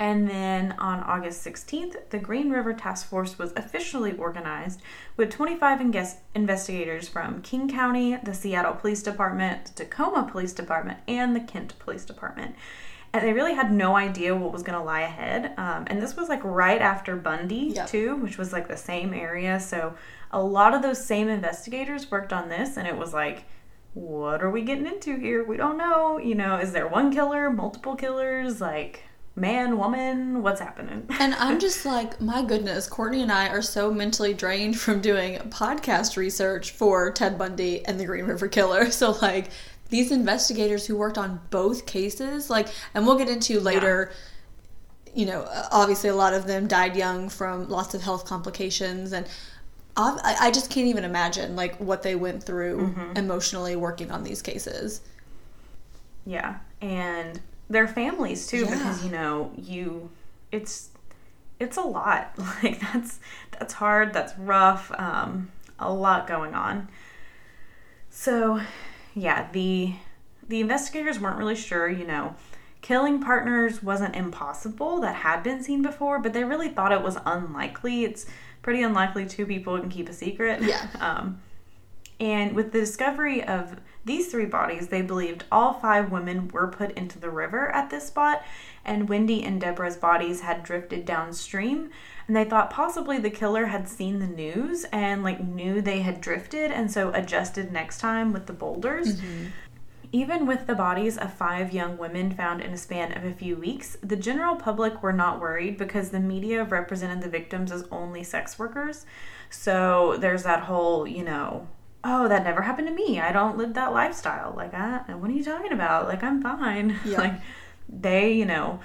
[0.00, 4.80] And then on August 16th, the Green River Task Force was officially organized
[5.18, 11.00] with 25 inges- investigators from King County, the Seattle Police Department, the Tacoma Police Department,
[11.06, 12.54] and the Kent Police Department.
[13.12, 15.52] And they really had no idea what was going to lie ahead.
[15.58, 17.88] Um, and this was like right after Bundy, Yep.
[17.88, 19.60] too, which was like the same area.
[19.60, 19.94] So
[20.30, 23.44] a lot of those same investigators worked on this, and it was like,
[23.92, 25.44] what are we getting into here?
[25.44, 26.16] We don't know.
[26.18, 28.60] You know, is there one killer, multiple killers?
[28.62, 29.02] Like,
[29.40, 31.08] man, woman, what's happening?
[31.18, 35.38] And I'm just like, my goodness, Courtney and I are so mentally drained from doing
[35.48, 38.90] podcast research for Ted Bundy and the Green River Killer.
[39.00, 39.50] So, like,
[39.88, 44.12] these investigators who worked on both cases, like, and we'll get into later,
[45.14, 49.12] you know, obviously a lot of them died young from lots of health complications.
[49.12, 49.26] And
[49.96, 53.16] I I just can't even imagine, like, what they went through mm-hmm.
[53.16, 55.00] emotionally working on these cases.
[56.26, 58.70] Yeah, and their families too, Yeah.
[58.76, 60.10] because you know you,
[60.52, 60.90] it's
[61.58, 62.34] it's a lot.
[62.62, 63.20] Like that's
[63.58, 64.12] that's hard.
[64.12, 64.90] That's rough.
[64.98, 66.88] Um, a lot going on.
[68.10, 68.60] So,
[69.14, 69.94] yeah, the
[70.48, 71.88] the investigators weren't really sure.
[71.88, 72.34] You know,
[72.82, 75.00] killing partners wasn't impossible.
[75.00, 78.04] That had been seen before, but they really thought it was unlikely.
[78.04, 78.26] It's
[78.62, 80.62] pretty unlikely two people can keep a secret.
[80.62, 80.86] Yeah.
[81.00, 81.40] Um,
[82.18, 86.92] and with the discovery of these three bodies, they believed all five women were put
[86.92, 88.42] into the river at this spot,
[88.84, 91.90] and Wendy and Deborah's bodies had drifted downstream.
[92.26, 96.20] And they thought possibly the killer had seen the news and like knew they had
[96.20, 99.16] drifted, and so adjusted next time with the boulders.
[99.16, 99.46] Mm-hmm.
[100.12, 103.54] Even with the bodies of five young women found in a span of a few
[103.54, 108.24] weeks, the general public were not worried because the media represented the victims as only
[108.24, 109.06] sex workers.
[109.50, 111.68] So there's that whole, you know,
[112.02, 113.20] oh, that never happened to me.
[113.20, 114.54] I don't live that lifestyle.
[114.56, 116.06] Like, I, what are you talking about?
[116.06, 116.98] Like, I'm fine.
[117.04, 117.18] Yeah.
[117.18, 117.40] like,
[117.88, 118.80] they, you know,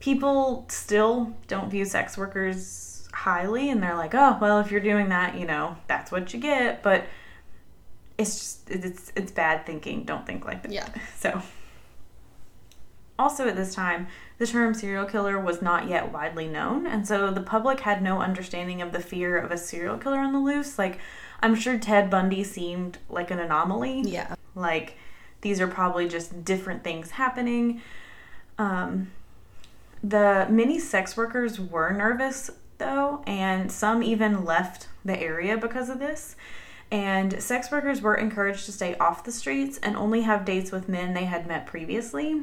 [0.00, 5.10] people still don't view sex workers highly, and they're like, oh, well, if you're doing
[5.10, 6.82] that, you know, that's what you get.
[6.82, 7.04] But
[8.18, 10.04] it's just it's it's bad thinking.
[10.04, 10.72] Don't think like that.
[10.72, 10.88] Yeah.
[11.18, 11.42] So
[13.18, 14.06] also at this time,
[14.38, 18.20] the term serial killer was not yet widely known, and so the public had no
[18.20, 20.78] understanding of the fear of a serial killer on the loose.
[20.78, 20.98] Like
[21.40, 24.02] I'm sure Ted Bundy seemed like an anomaly.
[24.02, 24.34] Yeah.
[24.54, 24.96] Like
[25.40, 27.82] these are probably just different things happening.
[28.58, 29.10] Um,
[30.02, 35.98] the many sex workers were nervous though, and some even left the area because of
[35.98, 36.36] this.
[36.90, 40.88] And sex workers were encouraged to stay off the streets and only have dates with
[40.88, 42.42] men they had met previously.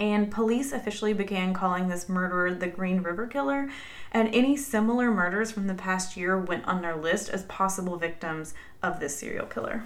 [0.00, 3.70] And police officially began calling this murderer the Green River Killer,
[4.10, 8.54] and any similar murders from the past year went on their list as possible victims
[8.82, 9.84] of this serial killer.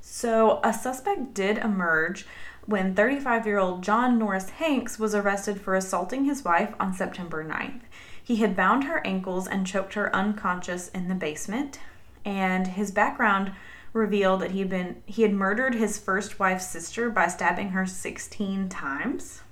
[0.00, 2.26] So, a suspect did emerge
[2.64, 7.44] when 35 year old John Norris Hanks was arrested for assaulting his wife on September
[7.44, 7.82] 9th.
[8.22, 11.78] He had bound her ankles and choked her unconscious in the basement,
[12.24, 13.52] and his background
[13.96, 17.86] revealed that he had been he had murdered his first wife's sister by stabbing her
[17.86, 19.42] 16 times.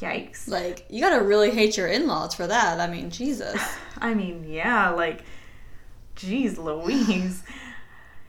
[0.00, 0.48] Yikes.
[0.48, 2.80] Like, you gotta really hate your in laws for that.
[2.80, 3.60] I mean, Jesus.
[3.98, 5.24] I mean, yeah, like,
[6.16, 7.42] geez, Louise.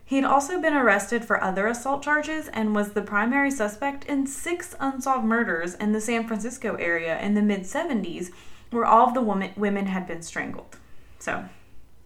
[0.07, 4.75] He'd also been arrested for other assault charges and was the primary suspect in six
[4.79, 8.29] unsolved murders in the San Francisco area in the mid 70s,
[8.69, 10.77] where all of the woman, women had been strangled.
[11.17, 11.45] So,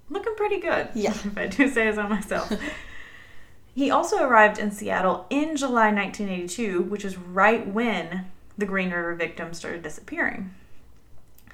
[0.09, 1.11] looking pretty good, Yeah.
[1.25, 2.51] if I do say so myself.
[3.75, 8.25] he also arrived in Seattle in July 1982, which is right when
[8.57, 10.53] the Green River victims started disappearing.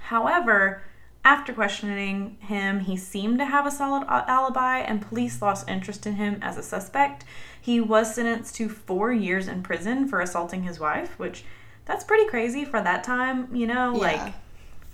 [0.08, 0.82] However,
[1.24, 6.16] after questioning him, he seemed to have a solid alibi, and police lost interest in
[6.16, 7.26] him as a suspect.
[7.60, 11.44] He was sentenced to four years in prison for assaulting his wife, which
[11.86, 13.94] that's pretty crazy for that time, you know?
[13.94, 14.00] Yeah.
[14.02, 14.34] Like,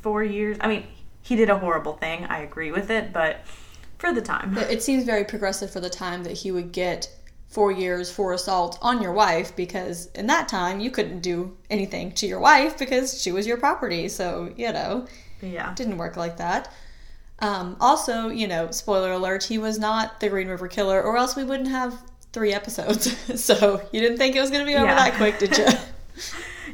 [0.02, 0.58] four years.
[0.62, 0.84] I mean,
[1.22, 3.42] he did a horrible thing, I agree with it, but
[3.98, 4.58] for the time.
[4.58, 7.10] It seems very progressive for the time that he would get
[7.50, 12.12] four years for assault on your wife because in that time you couldn't do anything
[12.14, 14.08] to your wife because she was your property.
[14.08, 15.06] So, you know,
[15.42, 15.70] Yeah.
[15.70, 16.72] it didn't work like that.
[17.40, 21.36] Um, also, you know, spoiler alert, he was not the Green River Killer, or else
[21.36, 21.96] we wouldn't have
[22.34, 23.16] three episodes.
[23.44, 24.96] so, you didn't think it was going to be over Yeah.
[24.96, 25.66] that quick, did you?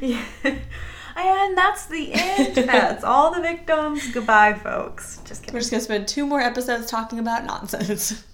[0.00, 0.22] Yeah.
[1.18, 2.54] And that's the end.
[2.68, 4.12] That's all the victims.
[4.12, 5.20] Goodbye, folks.
[5.24, 8.24] Just We're just going to spend two more episodes talking about nonsense.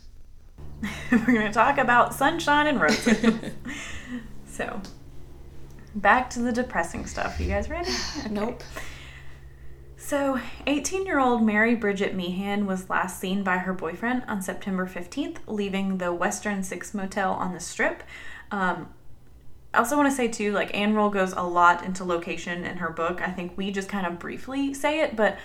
[1.11, 3.53] We're going to talk about sunshine and roses.
[4.47, 4.83] so,
[5.95, 7.41] back to the depressing stuff.
[7.41, 7.91] You guys ready?
[8.19, 8.29] Okay.
[8.31, 8.63] Nope.
[9.97, 14.87] So, 18 year old Mary Bridget Meehan was last seen by her boyfriend on September
[14.87, 18.03] 15th, leaving the Western Six Motel on the Strip.
[18.51, 18.91] Um,
[19.75, 22.77] I also want to say too, like Ann Rule goes a lot into location in
[22.79, 23.21] her book.
[23.21, 25.37] I think we just kind of briefly say it, but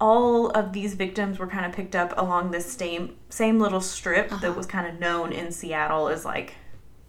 [0.00, 4.30] all of these victims were kind of picked up along this same same little strip
[4.32, 4.40] Uh-huh.
[4.42, 6.54] that was kind of known in Seattle as like,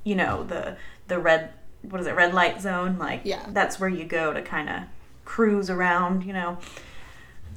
[0.04, 2.98] you know, the the red what is it, red light zone?
[2.98, 3.46] Like Yeah.
[3.50, 4.84] that's where you go to kind of
[5.26, 6.58] cruise around, you know.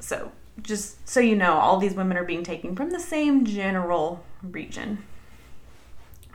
[0.00, 4.24] So just so you know, all these women are being taken from the same general
[4.42, 5.04] region.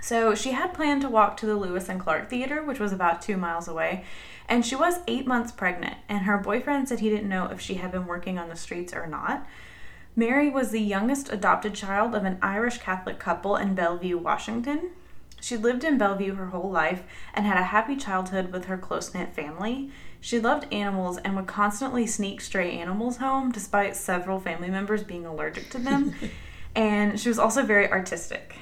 [0.05, 3.23] So she had planned to walk to the Lewis and Clark Theater, which was about
[3.23, 4.05] two miles away,
[4.47, 7.73] and she was eight months pregnant, and her boyfriend said he didn't know if she
[7.75, 9.47] had been working on the streets or not.
[10.15, 14.91] Mary was the youngest adopted child of an Irish Catholic couple in Bellevue, Washington.
[15.41, 17.01] She lived in Bellevue her whole life
[17.33, 19.89] and had a happy childhood with her close knit family.
[20.21, 25.25] She loved animals and would constantly sneak stray animals home, despite several family members being
[25.25, 26.13] allergic to them.
[26.75, 28.55] and she was also very artistic.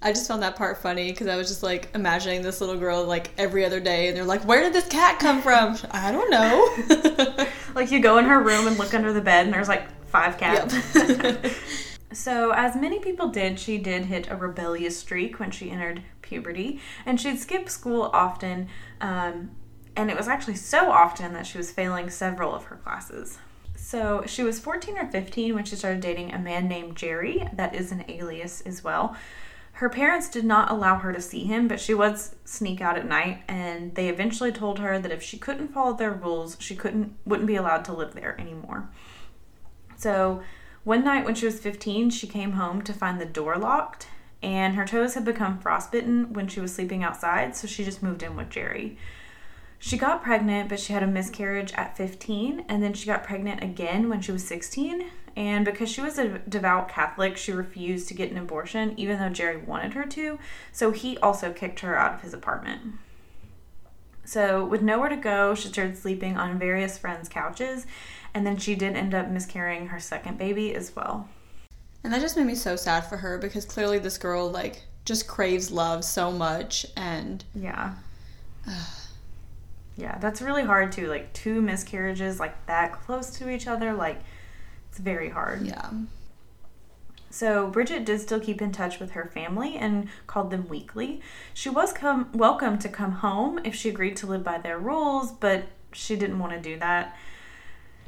[0.00, 3.04] I just found that part funny because I was just like imagining this little girl
[3.04, 6.30] like every other day, and they're like, "Where did this cat come from?" I don't
[6.30, 7.46] know.
[7.78, 10.36] Like you go in her room and look under the bed, and there's like five
[10.36, 10.74] cats.
[10.96, 11.46] Yep.
[12.12, 16.80] so, as many people did, she did hit a rebellious streak when she entered puberty,
[17.06, 18.68] and she'd skip school often.
[19.00, 19.52] Um,
[19.94, 23.38] and it was actually so often that she was failing several of her classes.
[23.76, 27.76] So, she was 14 or 15 when she started dating a man named Jerry, that
[27.76, 29.16] is an alias as well.
[29.78, 33.06] Her parents did not allow her to see him, but she would sneak out at
[33.06, 37.14] night, and they eventually told her that if she couldn't follow their rules, she couldn't
[37.24, 38.90] wouldn't be allowed to live there anymore.
[39.94, 40.42] So,
[40.82, 44.08] one night when she was 15, she came home to find the door locked,
[44.42, 48.24] and her toes had become frostbitten when she was sleeping outside, so she just moved
[48.24, 48.98] in with Jerry.
[49.78, 53.62] She got pregnant, but she had a miscarriage at 15, and then she got pregnant
[53.62, 55.08] again when she was 16.
[55.38, 59.28] And because she was a devout Catholic, she refused to get an abortion, even though
[59.28, 60.40] Jerry wanted her to.
[60.72, 62.94] So he also kicked her out of his apartment.
[64.24, 67.86] So, with nowhere to go, she started sleeping on various friends' couches,
[68.34, 71.28] and then she did end up miscarrying her second baby as well.
[72.02, 75.28] and that just made me so sad for her because clearly this girl like just
[75.28, 77.94] craves love so much, and Yeah.
[79.96, 81.06] yeah, that's really hard too.
[81.06, 84.20] Like, two miscarriages, like that close to each other, like,
[84.98, 85.64] it's very hard.
[85.64, 85.90] yeah,
[87.30, 91.20] So Bridget did still keep in touch with her family and called them weekly.
[91.54, 95.30] She was come welcome to come home if she agreed to live by their rules,
[95.30, 97.16] but she didn't want to do that.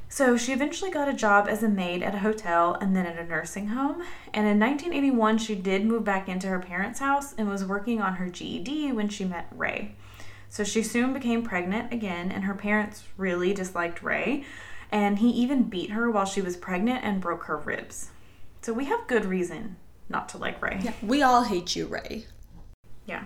[0.09, 3.17] So she eventually got a job as a maid at a hotel and then at
[3.17, 4.03] a nursing home.
[4.35, 8.15] And in 1981, she did move back into her parents' house and was working on
[8.15, 9.95] her GED when she met Ray.
[10.49, 14.45] So she soon became pregnant again, and her parents really disliked Ray.
[14.93, 18.11] And he even beat her while she was pregnant and broke her ribs.
[18.63, 19.77] So we have good reason
[20.09, 20.81] not to like Ray.
[20.83, 20.93] yeah.
[21.03, 22.27] We all hate you, Ray.
[23.07, 23.25] Yeah.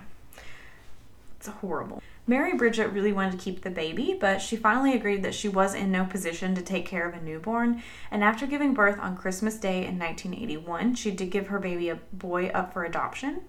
[1.37, 2.01] It's horrible.
[2.27, 5.75] Mary Bridget really wanted to keep the baby, but she finally agreed that she was
[5.75, 7.83] in no position to take care of a newborn.
[8.09, 11.99] And after giving birth on Christmas Day in 1981, she did give her baby a
[12.13, 13.41] boy up for adoption.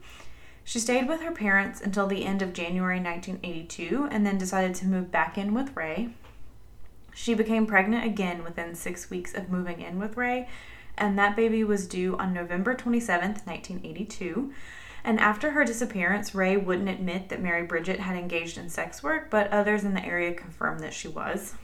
[0.63, 4.87] She stayed with her parents until the end of January 1982 and then decided to
[4.87, 6.11] move back in with Ray.
[7.17, 10.51] She became pregnant again within six weeks of moving in with Ray,
[10.99, 14.53] and that baby was due on November 27th, 1982.
[15.03, 19.31] And after her disappearance, Ray wouldn't admit that Mary Bridget had engaged in sex work,
[19.31, 21.55] but others in the area confirmed that she was.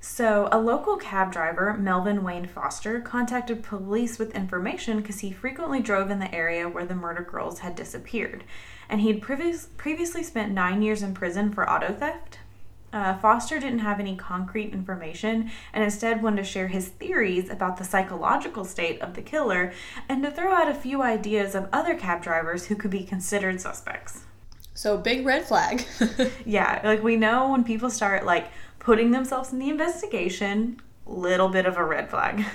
[0.00, 5.80] So, a local cab driver, Melvin Wayne Foster, contacted police with information because he frequently
[5.80, 8.44] drove in the area where the murder girls had disappeared.
[8.90, 12.39] And he'd previous, previously spent nine years in prison for auto theft.
[12.92, 17.76] Uh, Foster didn't have any concrete information and instead wanted to share his theories about
[17.76, 19.72] the psychological state of the killer
[20.08, 23.60] and to throw out a few ideas of other cab drivers who could be considered
[23.60, 24.22] suspects.
[24.74, 25.84] So big red flag.
[26.44, 28.48] Yeah, like we know when people start like
[28.78, 32.44] putting themselves in the investigation, little bit of a red flag.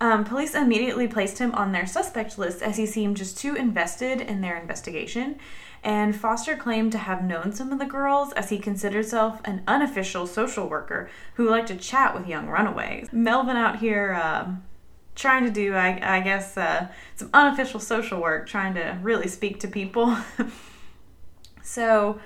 [0.00, 4.20] Um, police immediately placed him on their suspect list as he seemed just too invested
[4.20, 5.38] in their investigation.
[5.82, 9.62] And Foster claimed to have known some of the girls as he considered himself an
[9.66, 13.08] unofficial social worker who liked to chat with young runaways.
[13.12, 14.64] Melvin out here um,
[15.14, 19.60] trying to do, I, I guess, uh, some unofficial social work, trying to really speak
[19.60, 20.16] to people.
[21.62, 22.20] so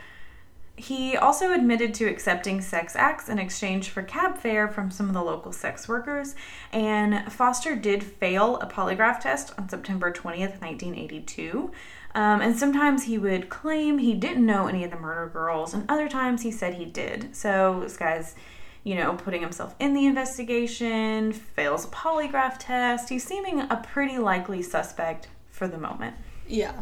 [0.83, 5.15] he also admitted to accepting sex acts in exchange for cab fare from some of
[5.15, 6.35] the local sex workers,
[6.73, 11.71] and Foster did fail a polygraph test on September 20th, 1982.
[12.15, 15.89] Um, and sometimes he would claim he didn't know any of the murder girls, and
[15.89, 17.35] other times he said he did.
[17.35, 18.35] So this guy's,
[18.83, 23.09] you know, putting himself in the investigation, fails a polygraph test.
[23.09, 26.17] He's seeming a pretty likely suspect for the moment.
[26.49, 26.73] yeah.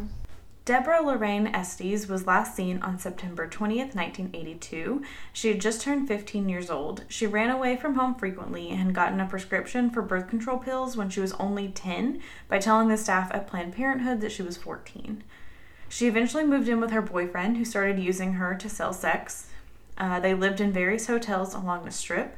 [0.63, 5.01] Deborah Lorraine Estes was last seen on September 20th, 1982.
[5.33, 7.03] She had just turned 15 years old.
[7.07, 10.95] She ran away from home frequently and had gotten a prescription for birth control pills
[10.95, 14.55] when she was only 10 by telling the staff at Planned Parenthood that she was
[14.55, 15.23] 14.
[15.89, 19.47] She eventually moved in with her boyfriend, who started using her to sell sex.
[19.97, 22.37] Uh, they lived in various hotels along the strip.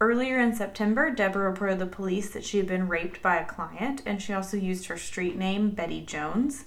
[0.00, 4.00] Earlier in September, Deborah reported the police that she had been raped by a client,
[4.06, 6.64] and she also used her street name, Betty Jones.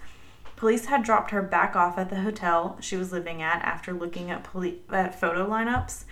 [0.62, 4.30] Police had dropped her back off at the hotel she was living at after looking
[4.30, 6.04] at, poli- at photo lineups.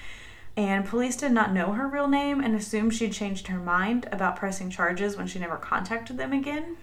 [0.58, 4.38] And police did not know her real name and assumed she'd changed her mind about
[4.38, 6.78] pressing charges when she never contacted them again.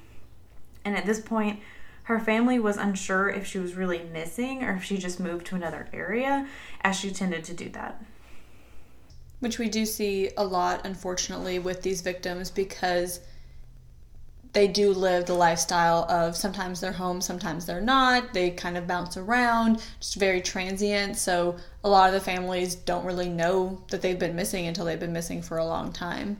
[0.84, 1.58] And at this point,
[2.04, 5.56] her family was unsure if she was really missing or if she just moved to
[5.56, 6.46] another area,
[6.82, 8.00] as she tended to do that.
[9.40, 13.18] Which we do see a lot, unfortunately, with these victims because
[14.56, 18.32] they do live the lifestyle of sometimes they're home, sometimes they're not.
[18.32, 21.18] They kind of bounce around, just very transient.
[21.18, 24.98] So a lot of the families don't really know that they've been missing until they've
[24.98, 26.38] been missing for a long time.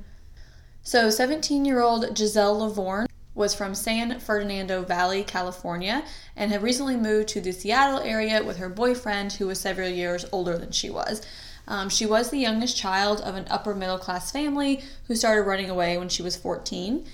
[0.83, 6.03] So 17 year old Giselle Lovvorn was from San Fernando Valley, California,
[6.35, 10.25] and had recently moved to the Seattle area with her boyfriend, who was several years
[10.33, 11.21] older than she was.
[11.69, 15.69] Um, she was the youngest child of an upper middle class family who started running
[15.69, 17.07] away when she was 14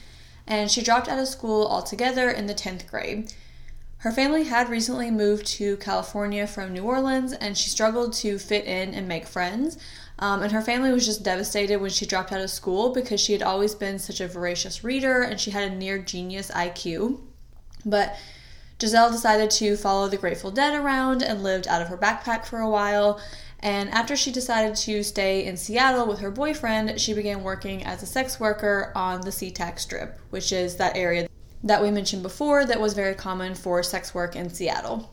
[0.46, 3.32] and she dropped out of school altogether in the 10th grade.
[3.98, 8.64] Her family had recently moved to California from New Orleans, and she struggled to fit
[8.64, 9.78] in and make friends.
[10.18, 13.32] Um, and her family was just devastated when she dropped out of school because she
[13.32, 17.20] had always been such a voracious reader and she had a near genius IQ.
[17.84, 18.16] But
[18.80, 22.60] Giselle decided to follow the Grateful Dead around and lived out of her backpack for
[22.60, 23.20] a while.
[23.62, 28.02] And after she decided to stay in Seattle with her boyfriend, she began working as
[28.02, 31.28] a sex worker on the SeaTac Strip, which is that area
[31.62, 35.12] that we mentioned before that was very common for sex work in Seattle.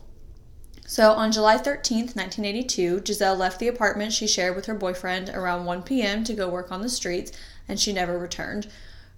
[0.84, 5.64] So on July 13th, 1982, Giselle left the apartment she shared with her boyfriend around
[5.64, 6.24] 1 p.m.
[6.24, 7.30] to go work on the streets,
[7.68, 8.66] and she never returned.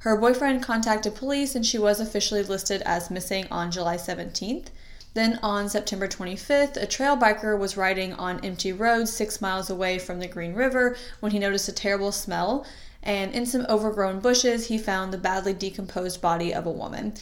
[0.01, 4.67] Her boyfriend contacted police and she was officially listed as missing on July 17th.
[5.15, 9.99] Then on September 25th, a trail biker was riding on empty roads six miles away
[9.99, 12.65] from the Green River when he noticed a terrible smell,
[13.03, 17.13] and in some overgrown bushes, he found the badly decomposed body of a woman.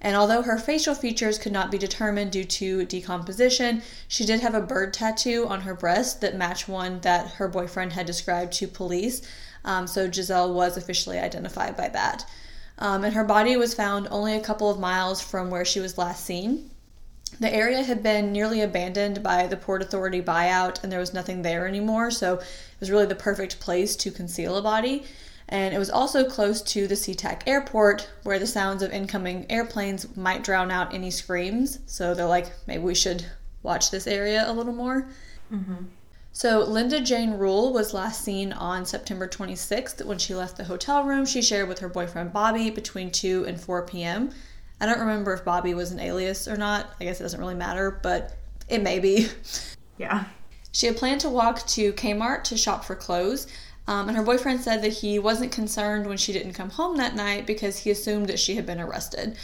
[0.00, 4.54] And although her facial features could not be determined due to decomposition, she did have
[4.54, 8.68] a bird tattoo on her breast that matched one that her boyfriend had described to
[8.68, 9.22] police.
[9.64, 12.26] Um, so Giselle was officially identified by that.
[12.78, 15.98] Um, and her body was found only a couple of miles from where she was
[15.98, 16.70] last seen.
[17.40, 21.42] The area had been nearly abandoned by the Port Authority buyout, and there was nothing
[21.42, 22.44] there anymore, so it
[22.80, 25.04] was really the perfect place to conceal a body.
[25.48, 30.16] And it was also close to the SeaTac airport, where the sounds of incoming airplanes
[30.16, 31.78] might drown out any screams.
[31.86, 33.24] So they're like, maybe we should
[33.62, 35.08] watch this area a little more.
[35.52, 35.84] Mm-hmm.
[36.32, 41.02] So Linda Jane Rule was last seen on September 26th when she left the hotel
[41.02, 44.30] room she shared with her boyfriend Bobby between 2 and 4 p.m.
[44.80, 46.94] I don't remember if Bobby was an alias or not.
[47.00, 48.36] I guess it doesn't really matter, but
[48.68, 49.28] it may be.
[49.98, 50.26] Yeah.
[50.70, 53.48] She had planned to walk to Kmart to shop for clothes,
[53.88, 57.16] um, and her boyfriend said that he wasn't concerned when she didn't come home that
[57.16, 59.36] night because he assumed that she had been arrested.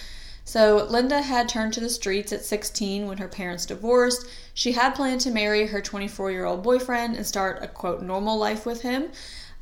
[0.45, 4.27] So, Linda had turned to the streets at 16 when her parents divorced.
[4.53, 8.37] She had planned to marry her 24 year old boyfriend and start a quote normal
[8.39, 9.11] life with him.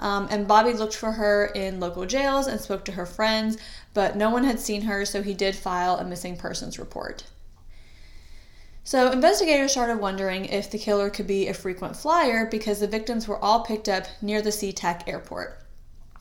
[0.00, 3.56] Um, and Bobby looked for her in local jails and spoke to her friends,
[3.94, 7.24] but no one had seen her, so he did file a missing persons report.
[8.84, 13.28] So, investigators started wondering if the killer could be a frequent flyer because the victims
[13.28, 15.62] were all picked up near the SeaTac airport.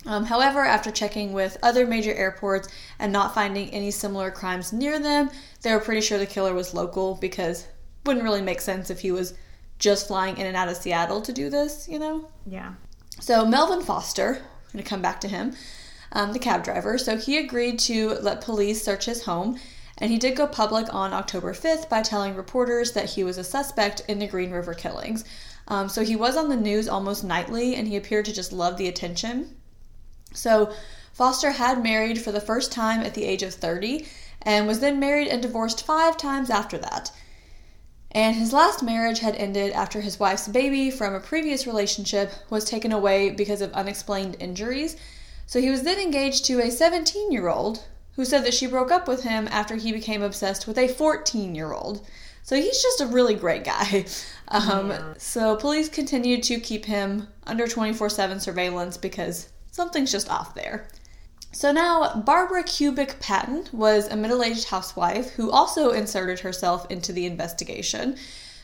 [0.05, 2.67] Um, however, after checking with other major airports
[2.99, 5.29] and not finding any similar crimes near them,
[5.61, 7.67] they were pretty sure the killer was local because it
[8.05, 9.35] wouldn't really make sense if he was
[9.77, 12.27] just flying in and out of Seattle to do this, you know?
[12.45, 12.73] Yeah.
[13.19, 15.55] So Melvin Foster, I'm going to come back to him,
[16.11, 16.97] um, the cab driver.
[16.97, 19.59] So he agreed to let police search his home,
[19.97, 23.43] and he did go public on October 5th by telling reporters that he was a
[23.43, 25.23] suspect in the Green River killings.
[25.67, 28.77] Um, so he was on the news almost nightly, and he appeared to just love
[28.77, 29.55] the attention.
[30.33, 30.73] So
[31.13, 34.07] Foster had married for the first time at the age of 30
[34.41, 37.11] and was then married and divorced five times after that.
[38.11, 42.65] And his last marriage had ended after his wife's baby from a previous relationship was
[42.65, 44.97] taken away because of unexplained injuries.
[45.51, 47.83] So he was then engaged to a 17 year old
[48.15, 51.55] who said that she broke up with him after he became obsessed with a 14
[51.55, 52.07] year old.
[52.41, 54.05] So he's just a really great guy.
[54.47, 55.13] Um, yeah.
[55.17, 60.89] So police continued to keep him under 24 7 surveillance because something's just off there.
[61.53, 67.25] So now, Barbara Kubik-Patten was a middle aged housewife who also inserted herself into the
[67.25, 68.17] investigation.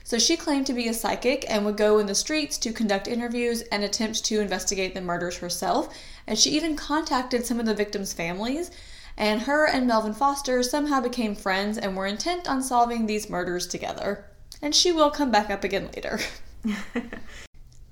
[0.07, 3.09] So she claimed to be a psychic and would go in the streets to conduct
[3.09, 5.93] interviews and attempt to investigate the murders herself.
[6.28, 8.69] And she even contacted some of the victims' families.
[9.17, 13.65] And her and Melvin Foster somehow became friends and were intent on solving these murders
[13.65, 14.25] together.
[14.61, 16.19] And she will come back up again later.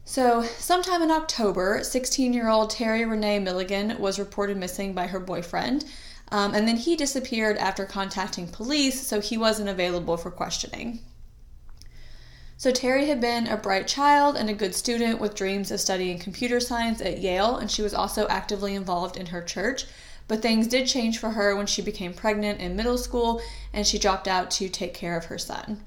[0.07, 5.19] So, sometime in October, 16 year old Terry Renee Milligan was reported missing by her
[5.19, 5.83] boyfriend,
[6.31, 10.99] um, and then he disappeared after contacting police, so he wasn't available for questioning.
[12.57, 16.17] So, Terry had been a bright child and a good student with dreams of studying
[16.17, 19.85] computer science at Yale, and she was also actively involved in her church.
[20.27, 23.41] But things did change for her when she became pregnant in middle school
[23.73, 25.85] and she dropped out to take care of her son.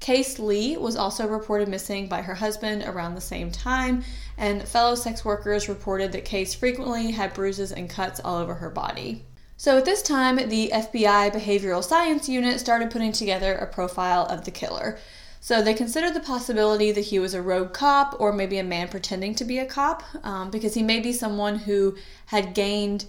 [0.00, 4.04] Kase Lee was also reported missing by her husband around the same time,
[4.36, 8.70] and fellow sex workers reported that Kase frequently had bruises and cuts all over her
[8.70, 9.24] body.
[9.56, 14.44] So at this time, the FBI Behavioral Science Unit started putting together a profile of
[14.44, 14.98] the killer.
[15.40, 18.88] So they considered the possibility that he was a rogue cop or maybe a man
[18.88, 23.04] pretending to be a cop, um, because he may be someone who had gained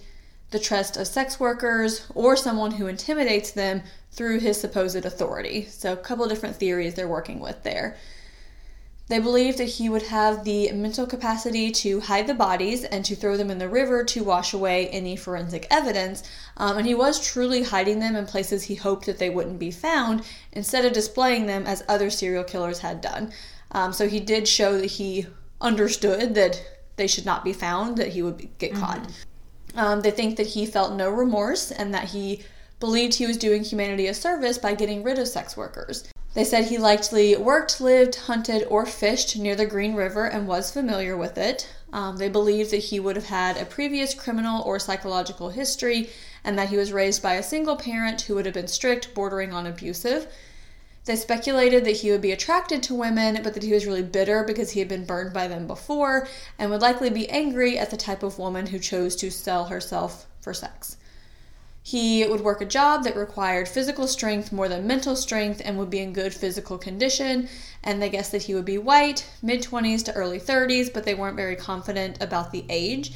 [0.50, 5.64] the trust of sex workers or someone who intimidates them through his supposed authority.
[5.66, 7.96] So, a couple different theories they're working with there.
[9.10, 13.16] They believe that he would have the mental capacity to hide the bodies and to
[13.16, 16.22] throw them in the river to wash away any forensic evidence.
[16.56, 19.72] Um, and he was truly hiding them in places he hoped that they wouldn't be
[19.72, 23.32] found instead of displaying them as other serial killers had done.
[23.72, 25.26] Um, so he did show that he
[25.60, 26.62] understood that
[26.94, 28.80] they should not be found, that he would be, get mm-hmm.
[28.80, 29.10] caught.
[29.74, 32.44] Um, they think that he felt no remorse and that he
[32.78, 36.04] believed he was doing humanity a service by getting rid of sex workers.
[36.32, 40.70] They said he likely worked, lived, hunted, or fished near the Green River and was
[40.70, 41.68] familiar with it.
[41.92, 46.08] Um, they believed that he would have had a previous criminal or psychological history
[46.44, 49.52] and that he was raised by a single parent who would have been strict, bordering
[49.52, 50.28] on abusive.
[51.04, 54.44] They speculated that he would be attracted to women, but that he was really bitter
[54.44, 56.28] because he had been burned by them before
[56.60, 60.26] and would likely be angry at the type of woman who chose to sell herself
[60.40, 60.96] for sex.
[61.82, 65.90] He would work a job that required physical strength more than mental strength and would
[65.90, 67.48] be in good physical condition.
[67.82, 71.14] And they guessed that he would be white, mid 20s to early 30s, but they
[71.14, 73.12] weren't very confident about the age.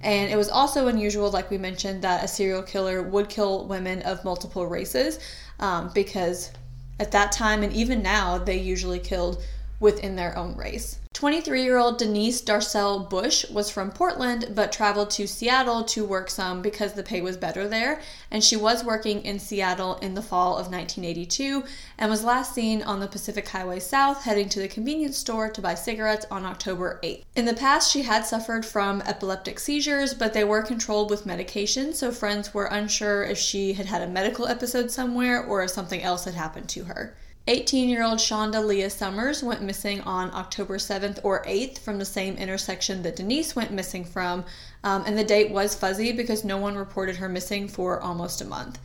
[0.00, 4.02] And it was also unusual, like we mentioned, that a serial killer would kill women
[4.02, 5.18] of multiple races
[5.58, 6.52] um, because
[7.00, 9.42] at that time and even now, they usually killed
[9.80, 10.98] within their own race.
[11.18, 16.30] 23 year old Denise Darcel Bush was from Portland but traveled to Seattle to work
[16.30, 18.00] some because the pay was better there.
[18.30, 21.64] And she was working in Seattle in the fall of 1982
[21.98, 25.60] and was last seen on the Pacific Highway South heading to the convenience store to
[25.60, 27.24] buy cigarettes on October 8th.
[27.34, 31.94] In the past, she had suffered from epileptic seizures, but they were controlled with medication,
[31.94, 36.00] so friends were unsure if she had had a medical episode somewhere or if something
[36.00, 37.16] else had happened to her.
[37.48, 42.04] 18 year old Shawnda Leea Summers went missing on October 7th or 8th from the
[42.04, 44.44] same intersection that Denise went missing from,
[44.84, 48.44] um, and the date was fuzzy because no one reported her missing for almost a
[48.44, 48.78] month.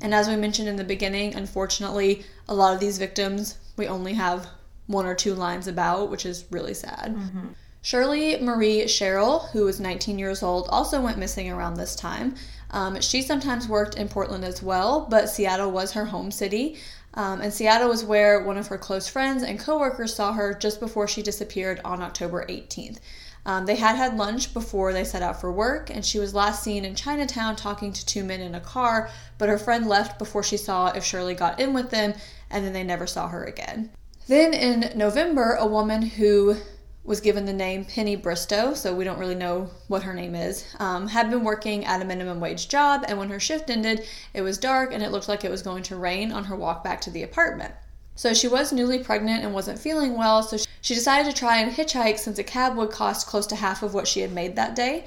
[0.00, 4.14] And as we mentioned in the beginning, unfortunately, a lot of these victims we only
[4.14, 4.46] have
[4.86, 7.16] one or two lines about, which is really sad.
[7.16, 7.48] Mm-hmm.
[7.82, 12.34] Shirley Marie Sherrill, who was 19 years old, also went missing around this time.
[12.72, 16.78] Um, she sometimes worked in Portland as well, but Seattle was her home city.
[17.14, 20.78] Um, and Seattle was where one of her close friends and coworkers saw her just
[20.78, 22.98] before she disappeared on October 18th.
[23.46, 26.62] Um, they had had lunch before they set out for work, and she was last
[26.62, 30.42] seen in Chinatown talking to two men in a car, but her friend left before
[30.42, 32.12] she saw if Shirley got in with them,
[32.50, 33.90] and then they never saw her again.
[34.28, 36.56] Then in November, a woman who
[37.02, 40.64] was given the name Penny Bristow, so we don't really know what her name is,
[40.78, 44.42] um, had been working at a minimum wage job, and when her shift ended, it
[44.42, 47.00] was dark and it looked like it was going to rain on her walk back
[47.00, 47.74] to the apartment.
[48.14, 51.72] So she was newly pregnant and wasn't feeling well, so she decided to try and
[51.72, 54.76] hitchhike since a cab would cost close to half of what she had made that
[54.76, 55.06] day.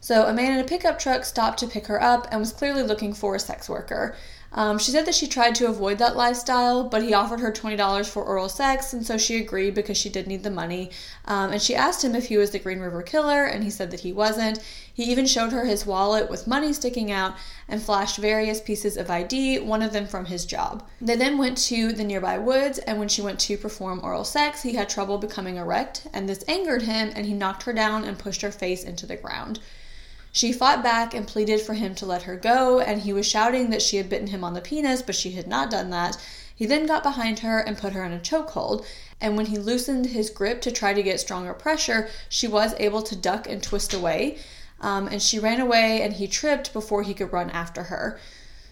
[0.00, 2.82] So a man in a pickup truck stopped to pick her up and was clearly
[2.82, 4.16] looking for a sex worker.
[4.54, 8.06] Um, she said that she tried to avoid that lifestyle, but he offered her $20
[8.06, 10.90] for oral sex, and so she agreed because she did need the money.
[11.24, 13.90] Um, and she asked him if he was the Green River Killer, and he said
[13.90, 14.58] that he wasn't.
[14.92, 17.34] He even showed her his wallet with money sticking out
[17.66, 20.86] and flashed various pieces of ID, one of them from his job.
[21.00, 24.62] They then went to the nearby woods, and when she went to perform oral sex,
[24.62, 28.18] he had trouble becoming erect, and this angered him, and he knocked her down and
[28.18, 29.60] pushed her face into the ground.
[30.32, 33.70] She fought back and pleaded for him to let her go, and he was shouting
[33.70, 36.16] that she had bitten him on the penis, but she had not done that.
[36.54, 38.84] He then got behind her and put her in a chokehold,
[39.20, 43.02] and when he loosened his grip to try to get stronger pressure, she was able
[43.02, 44.38] to duck and twist away.
[44.82, 48.18] um, and she ran away and he tripped before he could run after her.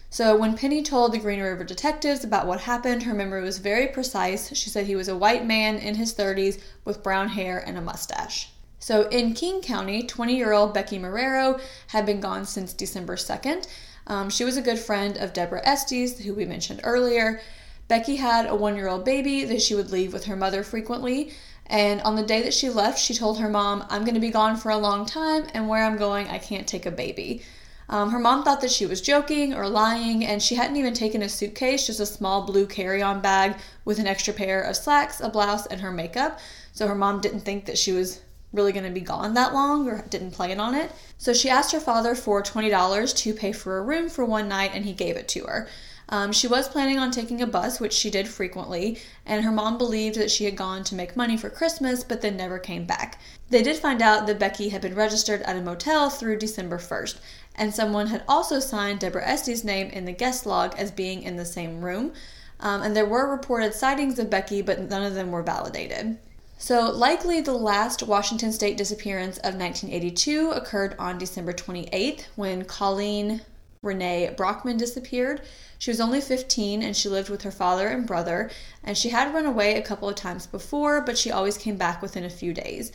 [0.09, 3.87] So when Penny told the Green River detectives about what happened, her memory was very
[3.87, 4.53] precise.
[4.55, 7.81] She said he was a white man in his 30s with brown hair and a
[7.81, 8.49] mustache.
[8.81, 13.67] So in King County, 20 year old Becky Marrero had been gone since December 2nd.
[14.07, 17.41] Um, she was a good friend of Deborah Estes, who we mentioned earlier.
[17.87, 21.31] Becky had a one year old baby that she would leave with her mother frequently.
[21.67, 24.31] And on the day that she left, she told her mom, I'm going to be
[24.31, 27.43] gone for a long time, and where I'm going, I can't take a baby.
[27.87, 31.21] Um, her mom thought that she was joking or lying, and she hadn't even taken
[31.21, 35.21] a suitcase, just a small blue carry on bag with an extra pair of slacks,
[35.21, 36.39] a blouse, and her makeup.
[36.73, 38.21] So her mom didn't think that she was
[38.53, 40.91] really going to be gone that long or didn't plan on it.
[41.17, 44.71] So she asked her father for $20 to pay for a room for one night,
[44.73, 45.67] and he gave it to her.
[46.09, 49.77] Um, she was planning on taking a bus, which she did frequently, and her mom
[49.77, 53.17] believed that she had gone to make money for Christmas but then never came back.
[53.49, 57.19] They did find out that Becky had been registered at a motel through December 1st,
[57.55, 61.37] and someone had also signed Deborah Estes' name in the guest log as being in
[61.37, 62.11] the same room.
[62.59, 66.17] Um, and there were reported sightings of Becky, but none of them were validated.
[66.61, 73.41] So, likely the last Washington state disappearance of 1982 occurred on December 28th when Colleen
[73.81, 75.41] Renee Brockman disappeared.
[75.79, 78.51] She was only 15 and she lived with her father and brother,
[78.83, 81.99] and she had run away a couple of times before, but she always came back
[81.99, 82.91] within a few days.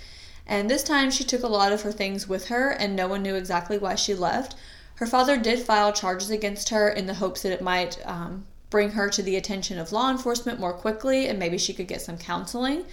[0.46, 3.24] And this time she took a lot of her things with her, and no one
[3.24, 4.54] knew exactly why she left.
[4.94, 8.90] Her father did file charges against her in the hopes that it might um, bring
[8.90, 12.18] her to the attention of law enforcement more quickly and maybe she could get some
[12.18, 12.84] counseling.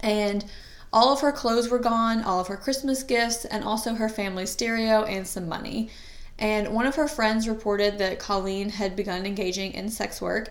[0.00, 0.44] And
[0.92, 4.46] all of her clothes were gone, all of her Christmas gifts, and also her family
[4.46, 5.90] stereo and some money.
[6.38, 10.50] And one of her friends reported that Colleen had begun engaging in sex work,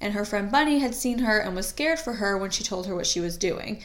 [0.00, 2.86] and her friend Bunny had seen her and was scared for her when she told
[2.86, 3.82] her what she was doing.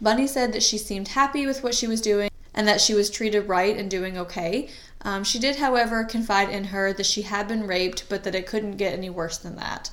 [0.00, 3.10] Bunny said that she seemed happy with what she was doing and that she was
[3.10, 4.68] treated right and doing okay.
[5.02, 8.46] Um, she did, however, confide in her that she had been raped, but that it
[8.46, 9.90] couldn't get any worse than that.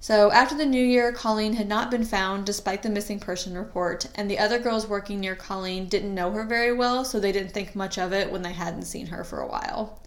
[0.00, 4.06] So, after the new year, Colleen had not been found despite the missing person report,
[4.14, 7.52] and the other girls working near Colleen didn't know her very well, so they didn't
[7.52, 10.00] think much of it when they hadn't seen her for a while.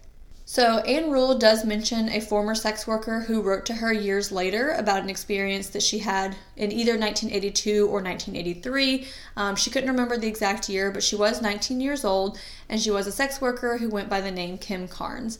[0.46, 4.70] So, Ann Rule does mention a former sex worker who wrote to her years later
[4.70, 9.06] about an experience that she had in either 1982 or 1983.
[9.36, 12.38] Um, she couldn't remember the exact year, but she was 19 years old
[12.68, 15.38] and she was a sex worker who went by the name Kim Carnes.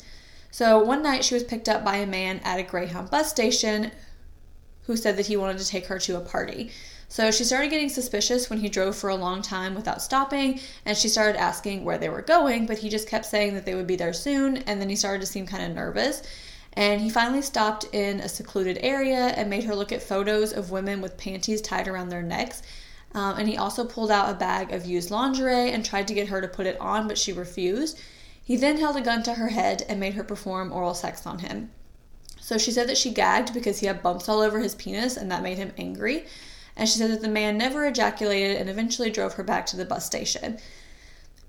[0.50, 3.90] So, one night she was picked up by a man at a Greyhound bus station
[4.86, 6.70] who said that he wanted to take her to a party.
[7.08, 10.96] So she started getting suspicious when he drove for a long time without stopping, and
[10.96, 13.86] she started asking where they were going, but he just kept saying that they would
[13.86, 16.22] be there soon, and then he started to seem kind of nervous.
[16.72, 20.70] And he finally stopped in a secluded area and made her look at photos of
[20.70, 22.62] women with panties tied around their necks.
[23.14, 26.28] Um, and he also pulled out a bag of used lingerie and tried to get
[26.28, 28.00] her to put it on, but she refused.
[28.42, 31.40] He then held a gun to her head and made her perform oral sex on
[31.40, 31.70] him.
[32.42, 35.30] So she said that she gagged because he had bumps all over his penis and
[35.30, 36.26] that made him angry
[36.76, 39.84] and she said that the man never ejaculated and eventually drove her back to the
[39.84, 40.58] bus station.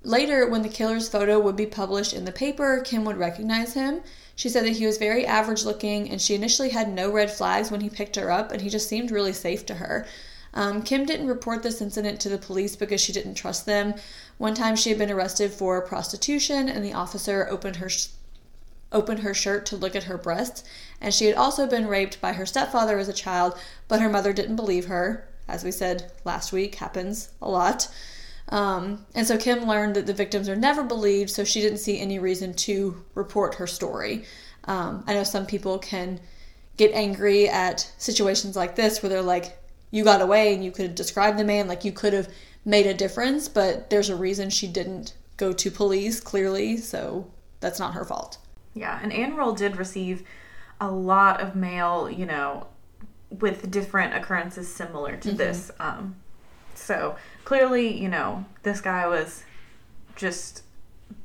[0.03, 4.01] Later, when the killer's photo would be published in the paper, Kim would recognize him.
[4.35, 7.71] She said that he was very average looking, and she initially had no red flags
[7.71, 10.05] when he picked her up, and he just seemed really safe to her.
[10.53, 13.93] Um, Kim didn't report this incident to the police because she didn't trust them.
[14.37, 17.89] One time she had been arrested for prostitution, and the officer opened her
[18.93, 20.63] opened her shirt to look at her breasts,
[21.01, 24.31] and she had also been raped by her stepfather as a child, but her mother
[24.31, 25.27] didn't believe her.
[25.47, 27.89] As we said last week, happens a lot.
[28.49, 31.99] Um, and so Kim learned that the victims are never believed, so she didn't see
[31.99, 34.25] any reason to report her story.
[34.65, 36.19] Um, I know some people can
[36.77, 39.57] get angry at situations like this where they're like,
[39.91, 42.29] you got away and you could describe the man like you could have
[42.65, 47.29] made a difference, but there's a reason she didn't go to police, clearly, so
[47.59, 48.37] that's not her fault.
[48.73, 50.23] Yeah, and Ann Rule did receive
[50.81, 52.67] a lot of mail, you know,
[53.29, 55.37] with different occurrences similar to mm-hmm.
[55.37, 55.71] this.
[55.79, 56.15] Um,
[56.75, 57.15] so
[57.45, 59.43] clearly, you know, this guy was
[60.15, 60.63] just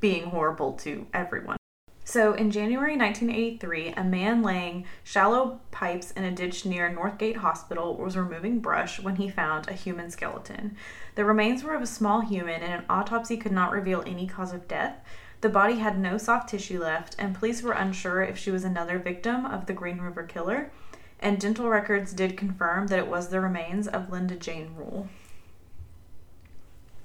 [0.00, 1.56] being horrible to everyone.
[2.04, 7.96] So in January 1983, a man laying shallow pipes in a ditch near Northgate Hospital
[7.96, 10.74] was removing brush when he found a human skeleton.
[11.16, 14.54] The remains were of a small human, and an autopsy could not reveal any cause
[14.54, 15.04] of death.
[15.40, 18.98] The body had no soft tissue left, and police were unsure if she was another
[18.98, 20.72] victim of the Green River Killer,
[21.20, 25.08] and dental records did confirm that it was the remains of Linda Jane Rule.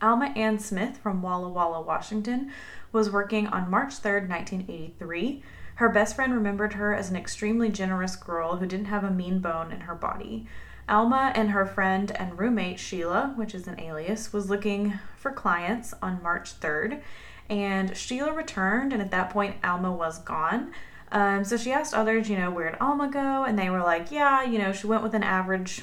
[0.01, 2.51] Alma Ann Smith from Walla Walla, Washington,
[2.91, 5.43] was working on March 3, 1983.
[5.75, 9.39] Her best friend remembered her as an extremely generous girl who didn't have a mean
[9.39, 10.47] bone in her body.
[10.89, 15.93] Alma and her friend and roommate Sheila, which is an alias, was looking for clients
[16.01, 17.01] on March 3rd
[17.49, 20.71] And Sheila returned, and at that point, Alma was gone.
[21.11, 23.43] Um, so she asked others, you know, where'd Alma go?
[23.43, 25.81] And they were like, yeah, you know, she went with an average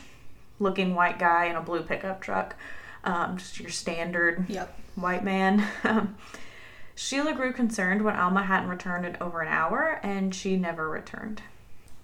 [0.59, 2.57] looking white guy in a blue pickup truck.
[3.05, 4.77] Um, just your standard Yep.
[4.97, 5.65] white man.
[6.95, 11.43] Sheila grew concerned when Alma hadn't returned in over an hour, and she never returned.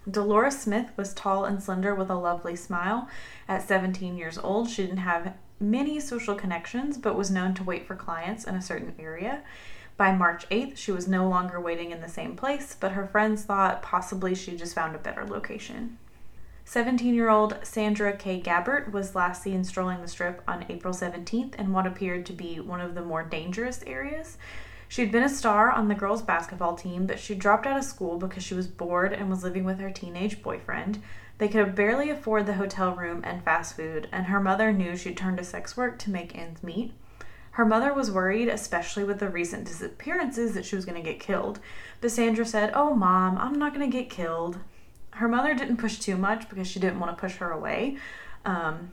[0.09, 3.07] Dolores Smith was tall and slender with a lovely smile.
[3.47, 7.85] At 17 years old, she didn't have many social connections, but was known to wait
[7.85, 9.43] for clients in a certain area.
[9.97, 13.43] By March 8th, she was no longer waiting in the same place, but her friends
[13.43, 15.97] thought possibly she just found a better location.
[16.65, 18.41] 17 year old Sandra K.
[18.41, 22.59] Gabbert was last seen strolling the strip on April 17th in what appeared to be
[22.59, 24.37] one of the more dangerous areas.
[24.89, 28.17] She'd been a star on the girls' basketball team, but she dropped out of school
[28.17, 31.01] because she was bored and was living with her teenage boyfriend.
[31.37, 35.17] They could barely afford the hotel room and fast food, and her mother knew she'd
[35.17, 36.93] turned to sex work to make ends meet.
[37.51, 41.19] Her mother was worried, especially with the recent disappearances, that she was going to get
[41.19, 41.59] killed.
[42.01, 44.59] But Sandra said, Oh, mom, I'm not going to get killed.
[45.11, 47.97] Her mother didn't push too much because she didn't want to push her away.
[48.45, 48.91] Um,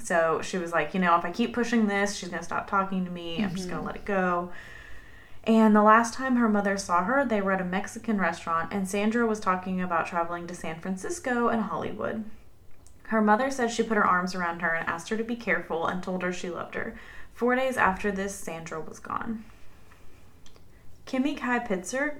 [0.00, 2.68] so she was like, You know, if I keep pushing this, she's going to stop
[2.68, 3.42] talking to me.
[3.42, 4.52] I'm just going to let it go.
[5.46, 8.88] And the last time her mother saw her, they were at a Mexican restaurant, and
[8.88, 12.24] Sandra was talking about traveling to San Francisco and Hollywood.
[13.04, 15.86] Her mother said she put her arms around her and asked her to be careful
[15.86, 16.98] and told her she loved her.
[17.32, 19.44] Four days after this, Sandra was gone.
[21.04, 22.16] Kimi-Kai Pitzer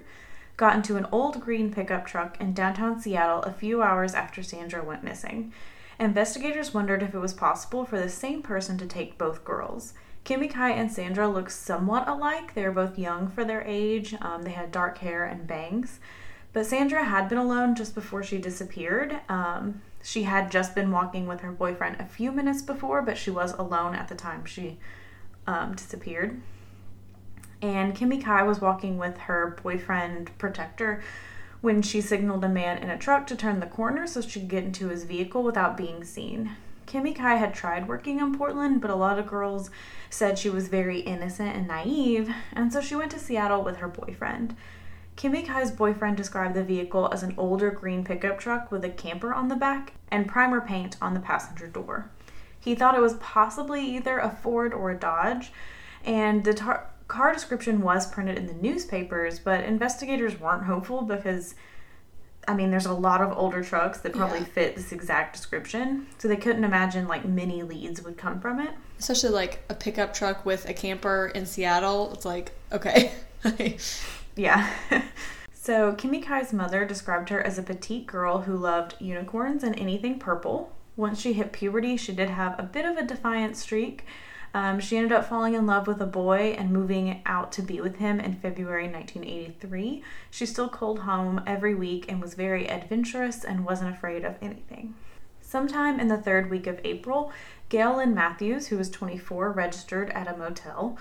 [0.55, 4.81] got into an old green pickup truck in downtown Seattle a few hours after Sandra
[4.81, 5.51] went missing.
[5.99, 9.93] Investigators wondered if it was possible for the same person to take both girls.
[10.27, 12.53] Kimi-Kai and Sandra look somewhat alike.
[12.53, 14.13] They were both young for their age.
[14.19, 16.01] Um, they had dark hair and bangs.
[16.51, 19.21] But Sandra had been alone just before she disappeared.
[19.29, 23.31] Um, she had just been walking with her boyfriend a few minutes before, but she
[23.31, 24.79] was alone at the time she
[25.47, 26.41] um, disappeared.
[27.61, 31.01] And Kimi-Kai was walking with her boyfriend protector
[31.61, 34.49] when she signaled a man in a truck to turn the corner so she could
[34.49, 36.51] get into his vehicle without being seen.
[36.87, 39.69] Kimi-Kai had tried working in Portland, but a lot of girls
[40.09, 43.87] said she was very innocent and naive, and so she went to Seattle with her
[43.87, 44.55] boyfriend.
[45.17, 49.47] Kimi-Kai's boyfriend described the vehicle as an older green pickup truck with a camper on
[49.47, 52.09] the back and primer paint on the passenger door.
[52.59, 55.51] He thought it was possibly either a Ford or a Dodge,
[56.05, 61.55] and the tar- car description was printed in the newspapers, but investigators weren't hopeful because
[62.47, 64.45] I mean, there's a lot of older trucks that probably Yeah.
[64.45, 68.69] fit this exact description, so they couldn't imagine like many leads would come from it.
[68.99, 72.11] Especially like a pickup truck with a camper in Seattle.
[72.13, 73.11] It's like, okay.
[74.35, 74.69] Yeah.
[75.53, 80.71] so Kimi-Kai's mother described her as a petite girl who loved unicorns and anything purple.
[80.95, 84.05] Once she hit puberty, she did have a bit of a defiant streak.
[84.57, 87.79] Um, she ended up falling in love with a boy and moving out to be
[87.79, 90.01] with him in February 1983.
[90.31, 94.95] She still called home every week and was very adventurous and wasn't afraid of anything.
[95.41, 97.31] Sometime in the third week of April,
[97.69, 100.97] Gail Lynn Mathews, who was 24, registered at a motel.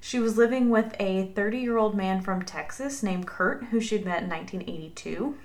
[0.00, 4.04] She was living with a 30 year old man from Texas named Kurt, who she'd
[4.04, 5.38] met in 1982.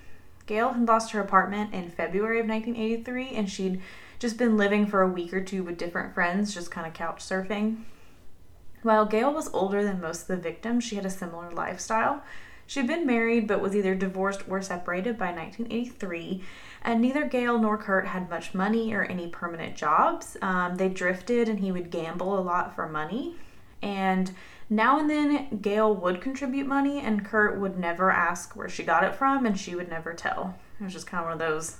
[0.48, 3.80] Gail had lost her apartment in February of 1983, and she'd
[4.22, 7.26] just been living for a week or two with different friends, just kind of couch
[7.26, 7.78] surfing.
[8.84, 12.22] While Gail was older than most of the victims, she had a similar lifestyle.
[12.68, 16.44] She'd been married but was either divorced or separated by 1983,
[16.84, 20.38] and neither Gail nor Kurt had much money or any permanent jobs.
[20.40, 23.38] Um, they drifted, and he would gamble a lot for money.
[23.82, 24.32] And
[24.70, 29.04] now and then, Gail would contribute money, and Kurt would never ask where she got
[29.04, 30.60] it from, and she would never tell.
[30.80, 31.78] It was just kind of one of those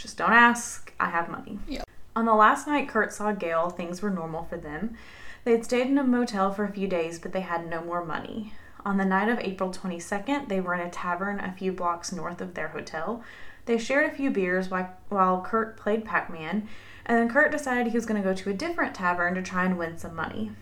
[0.00, 1.58] just don't ask, I have money.
[1.68, 1.82] Yeah.
[2.16, 4.96] On the last night Kurt saw Gail, things were normal for them.
[5.44, 8.04] They had stayed in a motel for a few days, but they had no more
[8.04, 8.52] money.
[8.84, 12.40] On the night of April 22nd, they were in a tavern a few blocks north
[12.40, 13.22] of their hotel.
[13.66, 16.66] They shared a few beers while, while Kurt played Pac Man,
[17.04, 19.64] and then Kurt decided he was going to go to a different tavern to try
[19.64, 20.52] and win some money.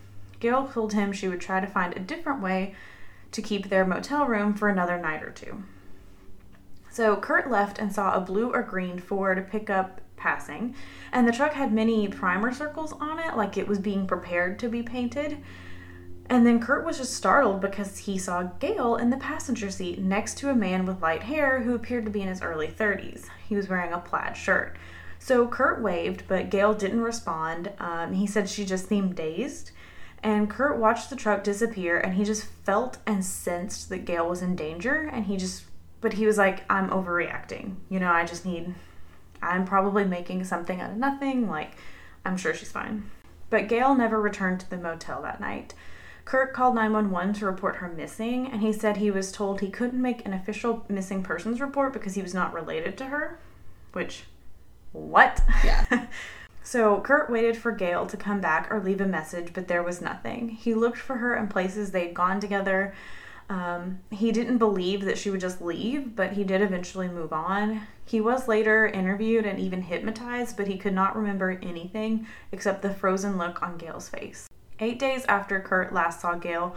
[0.40, 2.74] Gail told him she would try to find a different way
[3.32, 5.62] to keep their motel room for another night or two.
[6.98, 10.74] So Kurt left and saw a blue or green Ford pickup passing,
[11.12, 14.68] and the truck had many primer circles on it, like it was being prepared to
[14.68, 15.38] be painted.
[16.28, 20.38] And then Kurt was just startled because he saw Gail in the passenger seat next
[20.38, 23.26] to a man with light hair who appeared to be in his early 30s.
[23.48, 24.76] He was wearing a plaid shirt.
[25.20, 27.70] So Kurt waved, but Gail didn't respond.
[27.78, 29.70] Um, he said she just seemed dazed.
[30.20, 34.42] And Kurt watched the truck disappear and he just felt and sensed that Gail was
[34.42, 35.08] in danger.
[35.12, 35.62] And he just,
[36.00, 37.76] but he was like, I'm overreacting.
[37.88, 38.74] You know, I just need,
[39.42, 41.48] I'm probably making something out of nothing.
[41.48, 41.72] Like,
[42.24, 43.10] I'm sure she's fine.
[43.50, 45.74] But Gail never returned to the motel that night.
[46.24, 50.02] Kurt called 911 to report her missing, and he said he was told he couldn't
[50.02, 53.40] make an official missing persons report because he was not related to her.
[53.92, 54.24] Which,
[54.92, 55.40] what?
[55.64, 56.06] Yeah.
[56.62, 60.02] so Kurt waited for Gail to come back or leave a message, but there was
[60.02, 60.50] nothing.
[60.50, 62.92] He looked for her in places they'd gone together.
[63.50, 67.82] Um, he didn't believe that she would just leave, but he did eventually move on.
[68.04, 72.92] He was later interviewed and even hypnotized, but he could not remember anything except the
[72.92, 74.48] frozen look on Gail's face.
[74.80, 76.76] Eight days after Kurt last saw Gail,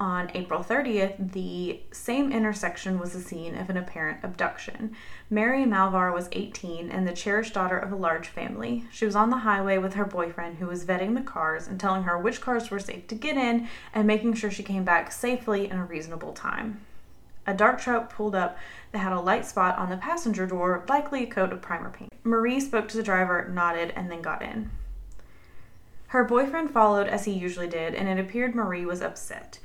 [0.00, 4.96] on April 30th, the same intersection was the scene of an apparent abduction.
[5.28, 8.86] Mary Malvar was 18 and the cherished daughter of a large family.
[8.90, 12.04] She was on the highway with her boyfriend, who was vetting the cars and telling
[12.04, 15.68] her which cars were safe to get in and making sure she came back safely
[15.68, 16.80] in a reasonable time.
[17.46, 18.56] A dark truck pulled up
[18.92, 22.12] that had a light spot on the passenger door, likely a coat of primer paint.
[22.24, 24.70] Marie spoke to the driver, nodded, and then got in.
[26.08, 29.58] Her boyfriend followed as he usually did, and it appeared Marie was upset.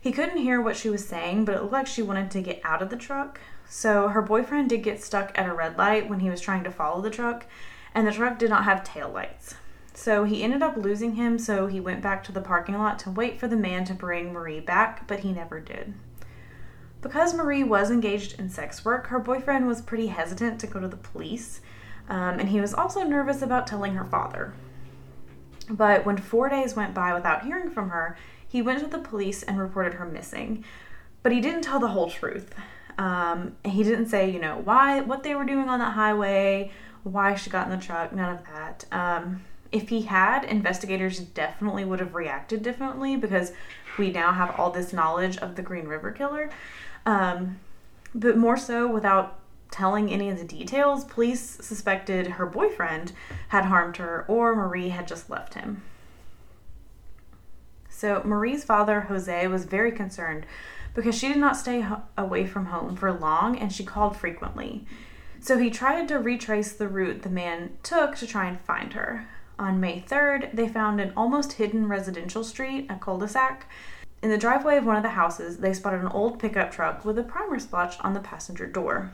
[0.00, 2.60] He couldn't hear what she was saying, but it looked like she wanted to get
[2.64, 3.40] out of the truck.
[3.68, 6.70] So her boyfriend did get stuck at a red light when he was trying to
[6.70, 7.44] follow the truck,
[7.94, 9.54] and the truck did not have tail lights.
[9.92, 13.10] So he ended up losing him, so he went back to the parking lot to
[13.10, 15.92] wait for the man to bring Marie back, but he never did.
[17.02, 20.88] Because Marie was engaged in sex work, her boyfriend was pretty hesitant to go to
[20.88, 21.60] the police,
[22.08, 24.54] um, and he was also nervous about telling her father.
[25.68, 28.16] But when four days went by without hearing from her,
[28.50, 30.64] he went to the police and reported her missing,
[31.22, 32.52] but he didn't tell the whole truth.
[32.98, 36.72] Um, he didn't say, you know, why, what they were doing on that highway,
[37.04, 38.84] why she got in the truck, none of that.
[38.90, 43.52] Um, if he had, investigators definitely would have reacted differently because
[43.96, 46.50] we now have all this knowledge of the Green River Killer.
[47.06, 47.60] Um,
[48.12, 49.38] but more so, without
[49.70, 53.12] telling any of the details, police suspected her boyfriend
[53.48, 55.82] had harmed her or Marie had just left him.
[58.00, 60.46] So Marie's father, Jose, was very concerned
[60.94, 64.86] because she did not stay ho- away from home for long and she called frequently.
[65.38, 69.28] So he tried to retrace the route the man took to try and find her.
[69.58, 73.70] On May 3rd, they found an almost hidden residential street, a cul de sac.
[74.22, 77.18] In the driveway of one of the houses, they spotted an old pickup truck with
[77.18, 79.12] a primer splotch on the passenger door.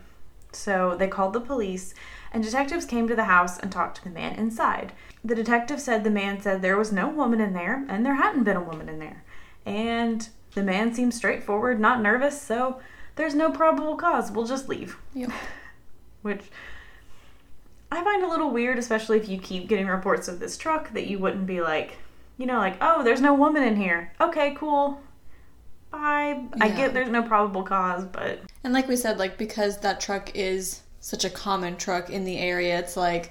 [0.53, 1.93] So they called the police,
[2.33, 4.93] and detectives came to the house and talked to the man inside.
[5.25, 8.45] The detective said the man said there was no woman in there and there hadn't
[8.45, 9.25] been a woman in there.
[9.65, 12.81] And the man seemed straightforward, not nervous, so
[13.17, 14.31] there's no probable cause.
[14.31, 14.97] We'll just leave.
[15.15, 15.31] Yep.
[16.23, 16.45] Which
[17.91, 21.07] I find a little weird, especially if you keep getting reports of this truck, that
[21.07, 21.99] you wouldn't be like,
[22.37, 24.13] you know, like, oh, there's no woman in here.
[24.21, 25.01] Okay, cool.
[25.91, 26.45] Bye.
[26.61, 30.31] I get there's no probable cause, but And like we said, like because that truck
[30.35, 33.31] is such a common truck in the area, it's like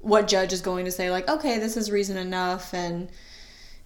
[0.00, 3.08] what judge is going to say like, okay, this is reason enough and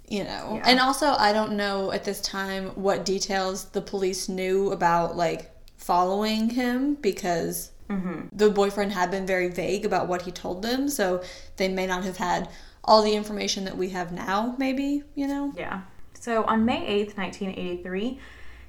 [0.09, 0.55] you know.
[0.55, 0.63] Yeah.
[0.65, 5.51] And also I don't know at this time what details the police knew about like
[5.77, 8.23] following him because mm-hmm.
[8.33, 11.23] the boyfriend had been very vague about what he told them, so
[11.59, 12.49] they may not have had
[12.85, 15.53] all the information that we have now, maybe, you know?
[15.55, 15.83] Yeah.
[16.19, 18.19] So on May 8th, 1983,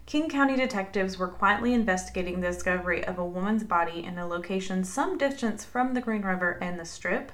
[0.07, 4.85] King County detectives were quietly investigating the discovery of a woman's body in a location
[4.85, 7.29] some distance from the Green River and the Strip.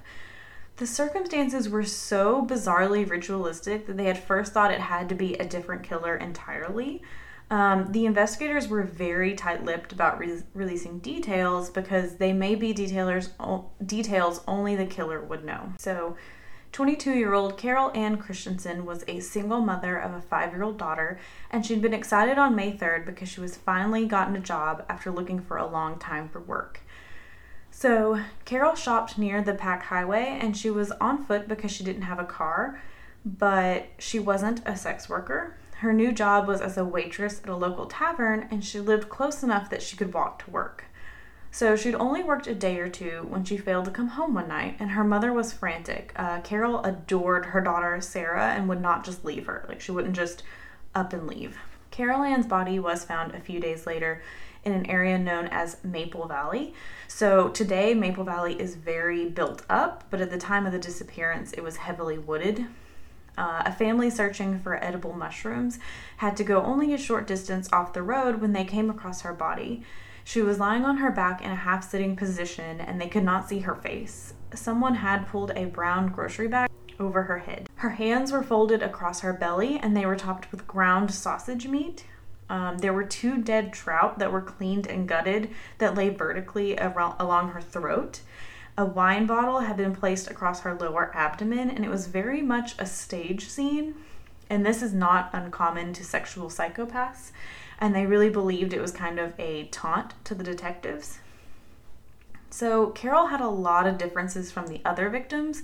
[0.77, 5.35] The circumstances were so bizarrely ritualistic that they had first thought it had to be
[5.35, 7.03] a different killer entirely.
[7.51, 13.29] Um, the investigators were very tight-lipped about re- releasing details because they may be detailers
[13.39, 15.73] o- details only the killer would know.
[15.77, 16.17] So,
[16.73, 21.19] 22-year-old Carol Ann Christensen was a single mother of a five-year-old daughter,
[21.51, 25.11] and she'd been excited on May 3rd because she was finally gotten a job after
[25.11, 26.79] looking for a long time for work.
[27.69, 32.03] So, Carol shopped near the Pac Highway and she was on foot because she didn't
[32.03, 32.81] have a car,
[33.23, 35.55] but she wasn't a sex worker.
[35.77, 39.43] Her new job was as a waitress at a local tavern and she lived close
[39.43, 40.85] enough that she could walk to work.
[41.53, 44.47] So she'd only worked a day or two when she failed to come home one
[44.47, 46.11] night, and her mother was frantic.
[46.15, 49.63] Uh, Carol adored her daughter Sarah and would not just leave her.
[49.69, 50.41] Like she wouldn't just
[50.95, 51.55] up and leave.
[51.91, 54.23] Carol Ann's body was found a few days later
[54.65, 56.73] in an area known as Maple Valley.
[57.07, 61.53] So today, Maple Valley is very built up, but at the time of the disappearance,
[61.53, 62.65] it was heavily wooded.
[63.37, 65.77] Uh, a family searching for edible mushrooms
[66.17, 69.33] had to go only a short distance off the road when they came across her
[69.33, 69.83] body.
[70.23, 73.47] She was lying on her back in a half sitting position and they could not
[73.47, 74.33] see her face.
[74.53, 76.69] Someone had pulled a brown grocery bag
[76.99, 77.69] over her head.
[77.75, 82.05] Her hands were folded across her belly and they were topped with ground sausage meat.
[82.49, 85.49] Um, there were two dead trout that were cleaned and gutted
[85.79, 88.21] that lay vertically around, along her throat.
[88.77, 92.75] A wine bottle had been placed across her lower abdomen, and it was very much
[92.79, 93.95] a stage scene.
[94.49, 97.31] And this is not uncommon to sexual psychopaths.
[97.83, 101.19] And they really believed it was kind of a taunt to the detectives.
[102.49, 105.63] So Carol had a lot of differences from the other victims.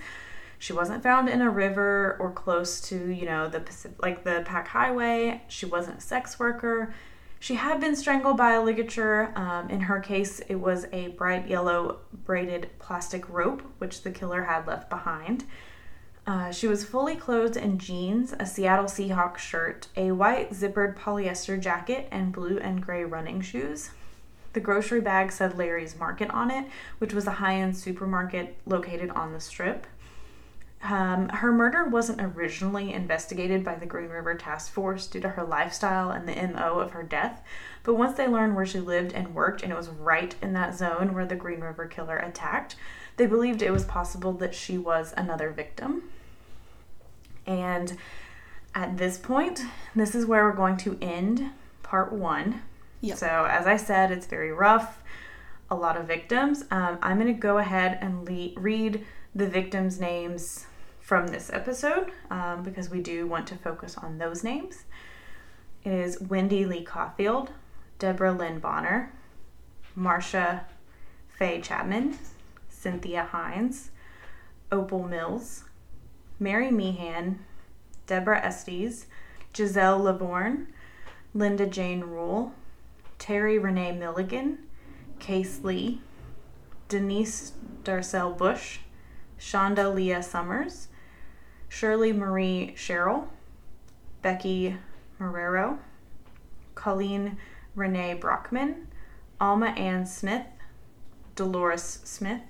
[0.58, 4.44] She wasn't found in a river or close to, you know, the Pacific, like the
[4.46, 5.44] Pac Highway.
[5.48, 6.94] She wasn't a sex worker.
[7.40, 9.32] She had been strangled by a ligature.
[9.38, 14.44] Um, in her case, it was a bright yellow braided plastic rope, which the killer
[14.44, 15.46] had left behind.
[16.30, 21.60] Uh, she was fully clothed in jeans, a Seattle Seahawks shirt, a white zippered polyester
[21.60, 23.90] jacket, and blue and gray running shoes.
[24.54, 26.68] The grocery bag said Larry's Market on it,
[27.00, 29.88] which was a high end supermarket located on the strip.
[30.84, 35.44] Um, her murder wasn't originally investigated by the Green River Task Force due to her
[35.44, 37.42] lifestyle and the MO of her death,
[37.84, 40.78] but once they learned where she lived and worked, and it was right in that
[40.78, 42.76] zone where the Green River killer attacked,
[43.18, 46.04] they believed it was possible that she was another victim.
[47.50, 47.98] And
[48.76, 49.62] at this point,
[49.96, 51.50] this is where we're going to end
[51.82, 52.62] part one.
[53.02, 53.18] Yep.
[53.18, 55.02] So, as I said, it's very rough,
[55.70, 56.64] a lot of victims.
[56.70, 60.68] Um, I'm going to go ahead and le- read the victims' names
[61.00, 64.84] from this episode um, because we do want to focus on those names.
[65.84, 67.50] It is Wendy Lee Coffield,
[67.98, 69.12] Deborah Lynn Bonner,
[69.96, 70.66] Marcia
[71.30, 72.18] Faye Chapman,
[72.70, 73.90] Cynthia Hinds,
[74.72, 75.64] Opal Mills,
[76.40, 77.40] Mary Meehan,
[78.08, 79.08] Deborah Estes,
[79.56, 80.68] Giselle Lovvorn,
[81.34, 82.54] Linda Jane Rule,
[83.18, 84.60] Terry Renee Milligan,
[85.20, 86.02] Kase Lee,
[86.88, 88.80] Denise Darcel Bush,
[89.38, 90.88] Shawnda Leea Summers,
[91.68, 93.28] Shirley Marie Sherrill,
[94.22, 94.78] Becky
[95.20, 95.78] Marrero,
[96.76, 97.38] Colleen
[97.76, 98.88] Renee Brockman,
[99.40, 100.46] Alma Ann Smith,
[101.36, 102.42] Dolores Smith,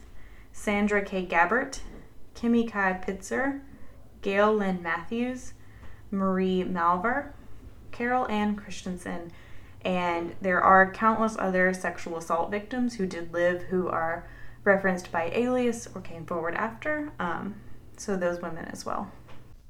[0.54, 1.26] Sandra K.
[1.26, 1.82] Gabbert,
[2.34, 3.62] Kimi-Kai Pitzer,
[4.22, 5.54] Gail Lynn Mathews,
[6.12, 7.32] Marie Malvar,
[7.92, 9.32] Carol Ann Christensen,
[9.82, 14.28] and there are countless other sexual assault victims who did live who are
[14.64, 17.12] referenced by alias or came forward after.
[17.20, 17.56] Um,
[17.98, 19.12] so those women as well.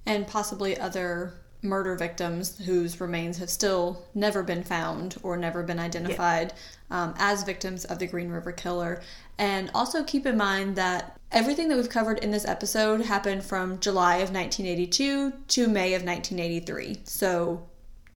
[0.05, 5.79] And possibly other murder victims whose remains have still never been found or never been
[5.79, 6.53] identified
[6.89, 7.03] yeah.
[7.03, 9.01] um, as victims of the Green River Killer.
[9.39, 13.79] And also keep in mind that everything that we've covered in this episode happened from
[13.79, 16.97] July of 1982 to May of 1983.
[17.05, 17.65] So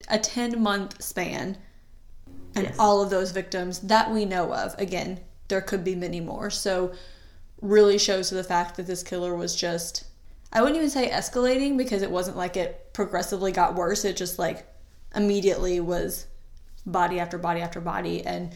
[0.09, 1.57] a 10 month span.
[2.55, 2.75] And yes.
[2.77, 6.51] all of those victims that we know of, again, there could be many more.
[6.51, 6.93] So,
[7.61, 10.03] really shows to the fact that this killer was just,
[10.51, 14.05] I wouldn't even say escalating because it wasn't like it progressively got worse.
[14.05, 14.67] It just like
[15.15, 16.27] immediately was
[16.85, 18.23] body after body after body.
[18.23, 18.53] And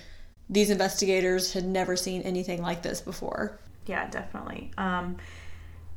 [0.50, 3.60] these investigators had never seen anything like this before.
[3.86, 4.72] Yeah, definitely.
[4.78, 5.18] Um,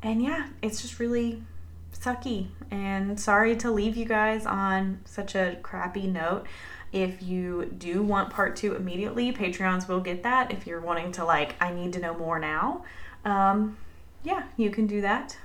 [0.03, 1.43] and yeah, it's just really
[1.93, 2.49] sucky.
[2.71, 6.47] And sorry to leave you guys on such a crappy note.
[6.93, 10.51] If you do want part two immediately, Patreons will get that.
[10.51, 12.85] If you're wanting to, like, I need to know more now,
[13.25, 13.77] um,
[14.25, 15.37] yeah, you can do that.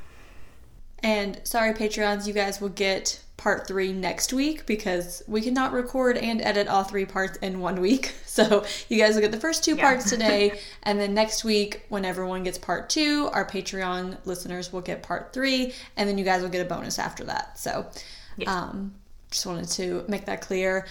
[1.03, 6.17] And sorry, Patreons, you guys will get part three next week because we cannot record
[6.17, 8.13] and edit all three parts in one week.
[8.35, 9.83] So you guys will get the first two yeah.
[9.83, 14.81] parts today, and then next week, when everyone gets part two, our Patreon listeners will
[14.81, 17.57] get part three, and then you guys will get a bonus after that.
[17.57, 17.89] So,
[18.35, 18.53] yeah.
[18.53, 18.93] um,
[19.31, 20.85] just wanted to make that clear.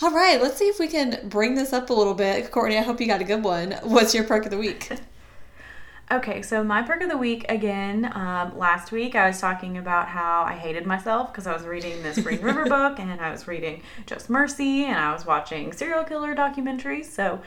[0.00, 2.52] All right, let's see if we can bring this up a little bit.
[2.52, 3.72] Courtney, I hope you got a good one.
[3.82, 4.88] What's your perk of the week?
[6.08, 8.08] Okay, so my perk of the week again.
[8.14, 12.00] Um, last week I was talking about how I hated myself because I was reading
[12.04, 16.04] this Green River book and I was reading Just Mercy and I was watching serial
[16.04, 17.06] killer documentaries.
[17.06, 17.40] So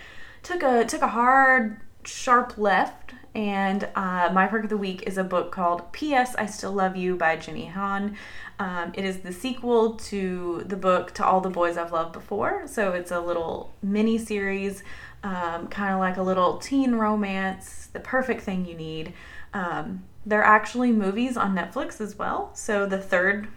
[0.44, 5.18] took a took a hard sharp left and uh, my perk of the week is
[5.18, 6.36] a book called P.S.
[6.36, 8.18] I Still Love You by Jenny Han.
[8.58, 12.68] Um, it is the sequel to the book To All the Boys I've Loved Before.
[12.68, 14.84] So it's a little mini series,
[15.24, 19.14] um, kind of like a little teen romance, the perfect thing you need.
[19.54, 22.52] Um, there are actually movies on Netflix as well.
[22.54, 23.48] So the third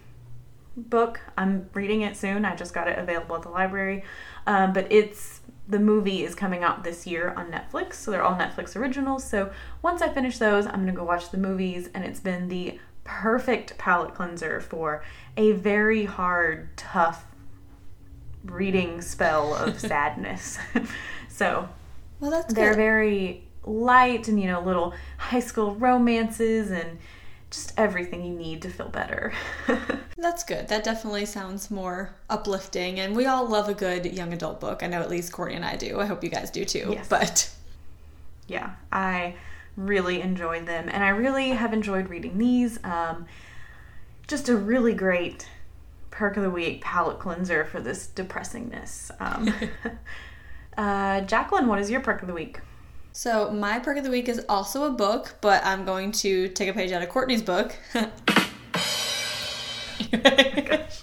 [0.77, 2.45] book, I'm reading it soon.
[2.45, 4.05] I just got it available at the library.
[4.47, 7.95] Um, but it's the movie is coming out this year on Netflix.
[7.95, 9.25] So they're all Netflix originals.
[9.25, 9.53] So
[9.83, 11.89] once I finish those, I'm going to go watch the movies.
[11.95, 15.05] And it's been the perfect palate cleanser for
[15.37, 17.27] a very hard, tough
[18.45, 20.59] reading spell of sadness.
[21.33, 21.68] so,
[22.20, 22.76] well, that's they're good.
[22.76, 26.99] very light and you know little high school romances and
[27.51, 29.33] just everything you need to feel better.
[30.16, 30.68] That's good.
[30.68, 32.99] That definitely sounds more uplifting.
[32.99, 34.83] And we all love a good young adult book.
[34.83, 36.01] I know at least Courtney and I do.
[36.01, 36.89] I hope you guys do too.
[36.93, 37.09] Yes.
[37.09, 37.51] But
[38.49, 39.35] yeah, I
[39.76, 42.83] really enjoyed them, and I really have enjoyed reading these.
[42.85, 43.26] Um,
[44.28, 45.49] just a really great
[46.11, 49.11] perk of the week palate cleanser for this depressingness.
[49.20, 49.53] Um,
[50.77, 52.61] uh, Jaclyn, what is your perk of the week?
[53.12, 56.68] So, my perk of the week is also a book, but I'm going to take
[56.68, 57.77] a page out of Courtney's book.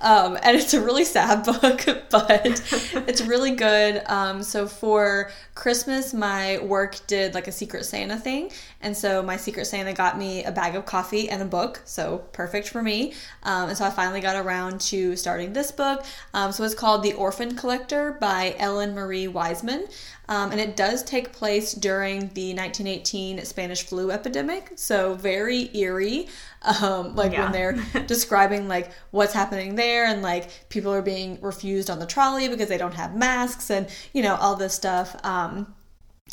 [0.00, 2.42] Um, and it's a really sad book, but
[3.08, 4.02] it's really good.
[4.06, 9.36] Um, so for Christmas, my work did like a Secret Santa thing, and so my
[9.36, 13.14] Secret Santa got me a bag of coffee and a book, so perfect for me.
[13.42, 16.04] Um, and so I finally got around to starting this book.
[16.34, 19.86] Um, so it's called The Orphan Collector by Ellen Marie Wiseman.
[20.28, 26.28] Um, and it does take place during the 1918 Spanish flu epidemic, so very eerie.
[26.62, 27.44] Um, like yeah.
[27.44, 32.06] when they're describing like what's happening there, and like people are being refused on the
[32.06, 35.14] trolley because they don't have masks, and you know all this stuff.
[35.24, 35.74] Um,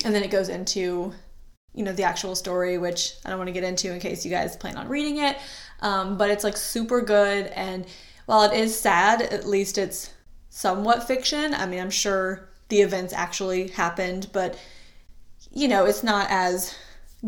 [0.04, 1.14] and then it goes into
[1.74, 4.32] you know the actual story, which I don't want to get into in case you
[4.32, 5.38] guys plan on reading it.
[5.82, 7.86] Um, but it's like super good, and
[8.26, 10.12] while it is sad, at least it's
[10.50, 11.54] somewhat fiction.
[11.54, 14.58] I mean, I'm sure the events actually happened, but
[15.52, 16.76] you know, it's not as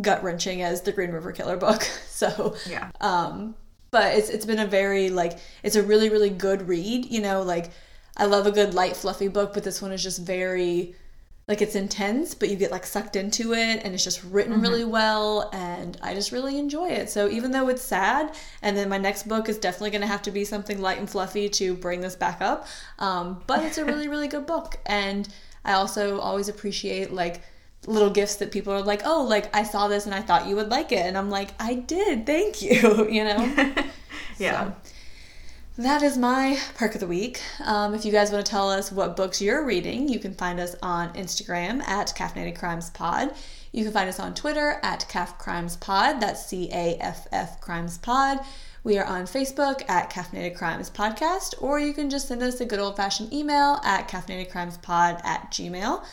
[0.01, 1.87] gut wrenching as the Green River Killer book.
[2.17, 2.89] So yeah.
[2.99, 3.53] Um,
[3.91, 7.05] but it's it's been a very like it's a really really good read.
[7.05, 7.69] You know, like
[8.17, 10.95] I love a good light fluffy book, but this one is just very
[11.47, 14.61] like it's intense, but you get like sucked into it, and it's just written mm-hmm.
[14.61, 17.09] really well, and I just really enjoy it.
[17.09, 20.23] So even though it's sad, and then my next book is definitely going to have
[20.23, 22.67] to be something light and fluffy to bring this back up,
[22.99, 25.29] um, but it's a really really good book, and
[25.63, 27.41] I also always appreciate like
[27.87, 30.55] little gifts that people are like, oh, like I saw this and I thought you
[30.55, 31.05] would like it.
[31.05, 33.73] And I'm like, I did, thank you, you know?
[34.37, 34.65] yeah.
[34.65, 34.75] So,
[35.79, 37.39] that is my perk of the week.
[37.63, 40.59] Um, if you guys want to tell us what books you're reading, you can find
[40.59, 43.33] us on Instagram at Caffeinated Crimes Pod.
[43.71, 46.19] You can find us on Twitter at Caff Crimes Pod.
[46.19, 48.39] That's C A F F Crimes Pod.
[48.83, 52.65] We are on Facebook at Caffeinated Crimes Podcast, or you can just send us a
[52.65, 56.03] good old fashioned email at caffeinatedcrimespod at gmail.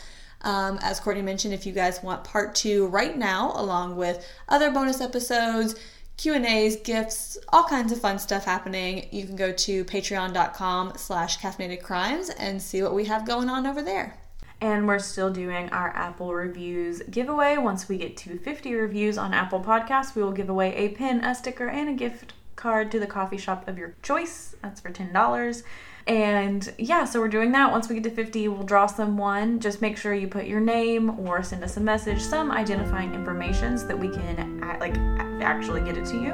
[0.44, 4.70] Um, as Courtney mentioned, if you guys want part two right now, along with other
[4.70, 5.74] bonus episodes,
[6.16, 11.82] Q&As, gifts, all kinds of fun stuff happening, you can go to patreon.com slash caffeinated
[11.82, 14.16] crimes and see what we have going on over there.
[14.60, 17.56] And we're still doing our Apple reviews giveaway.
[17.56, 21.24] Once we get to 50 reviews on Apple Podcasts, we will give away a pin,
[21.24, 24.54] a sticker, and a gift card to the coffee shop of your choice.
[24.62, 25.62] That's for $10.
[26.06, 27.72] And yeah, so we're doing that.
[27.72, 29.58] Once we get to 50, we'll draw someone.
[29.58, 33.78] Just make sure you put your name or send us a message, some identifying information
[33.78, 34.96] so that we can like
[35.42, 36.32] actually get it to you.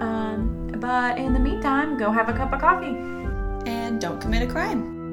[0.00, 2.96] Um, but in the meantime, go have a cup of coffee.
[3.70, 5.05] And don't commit a crime.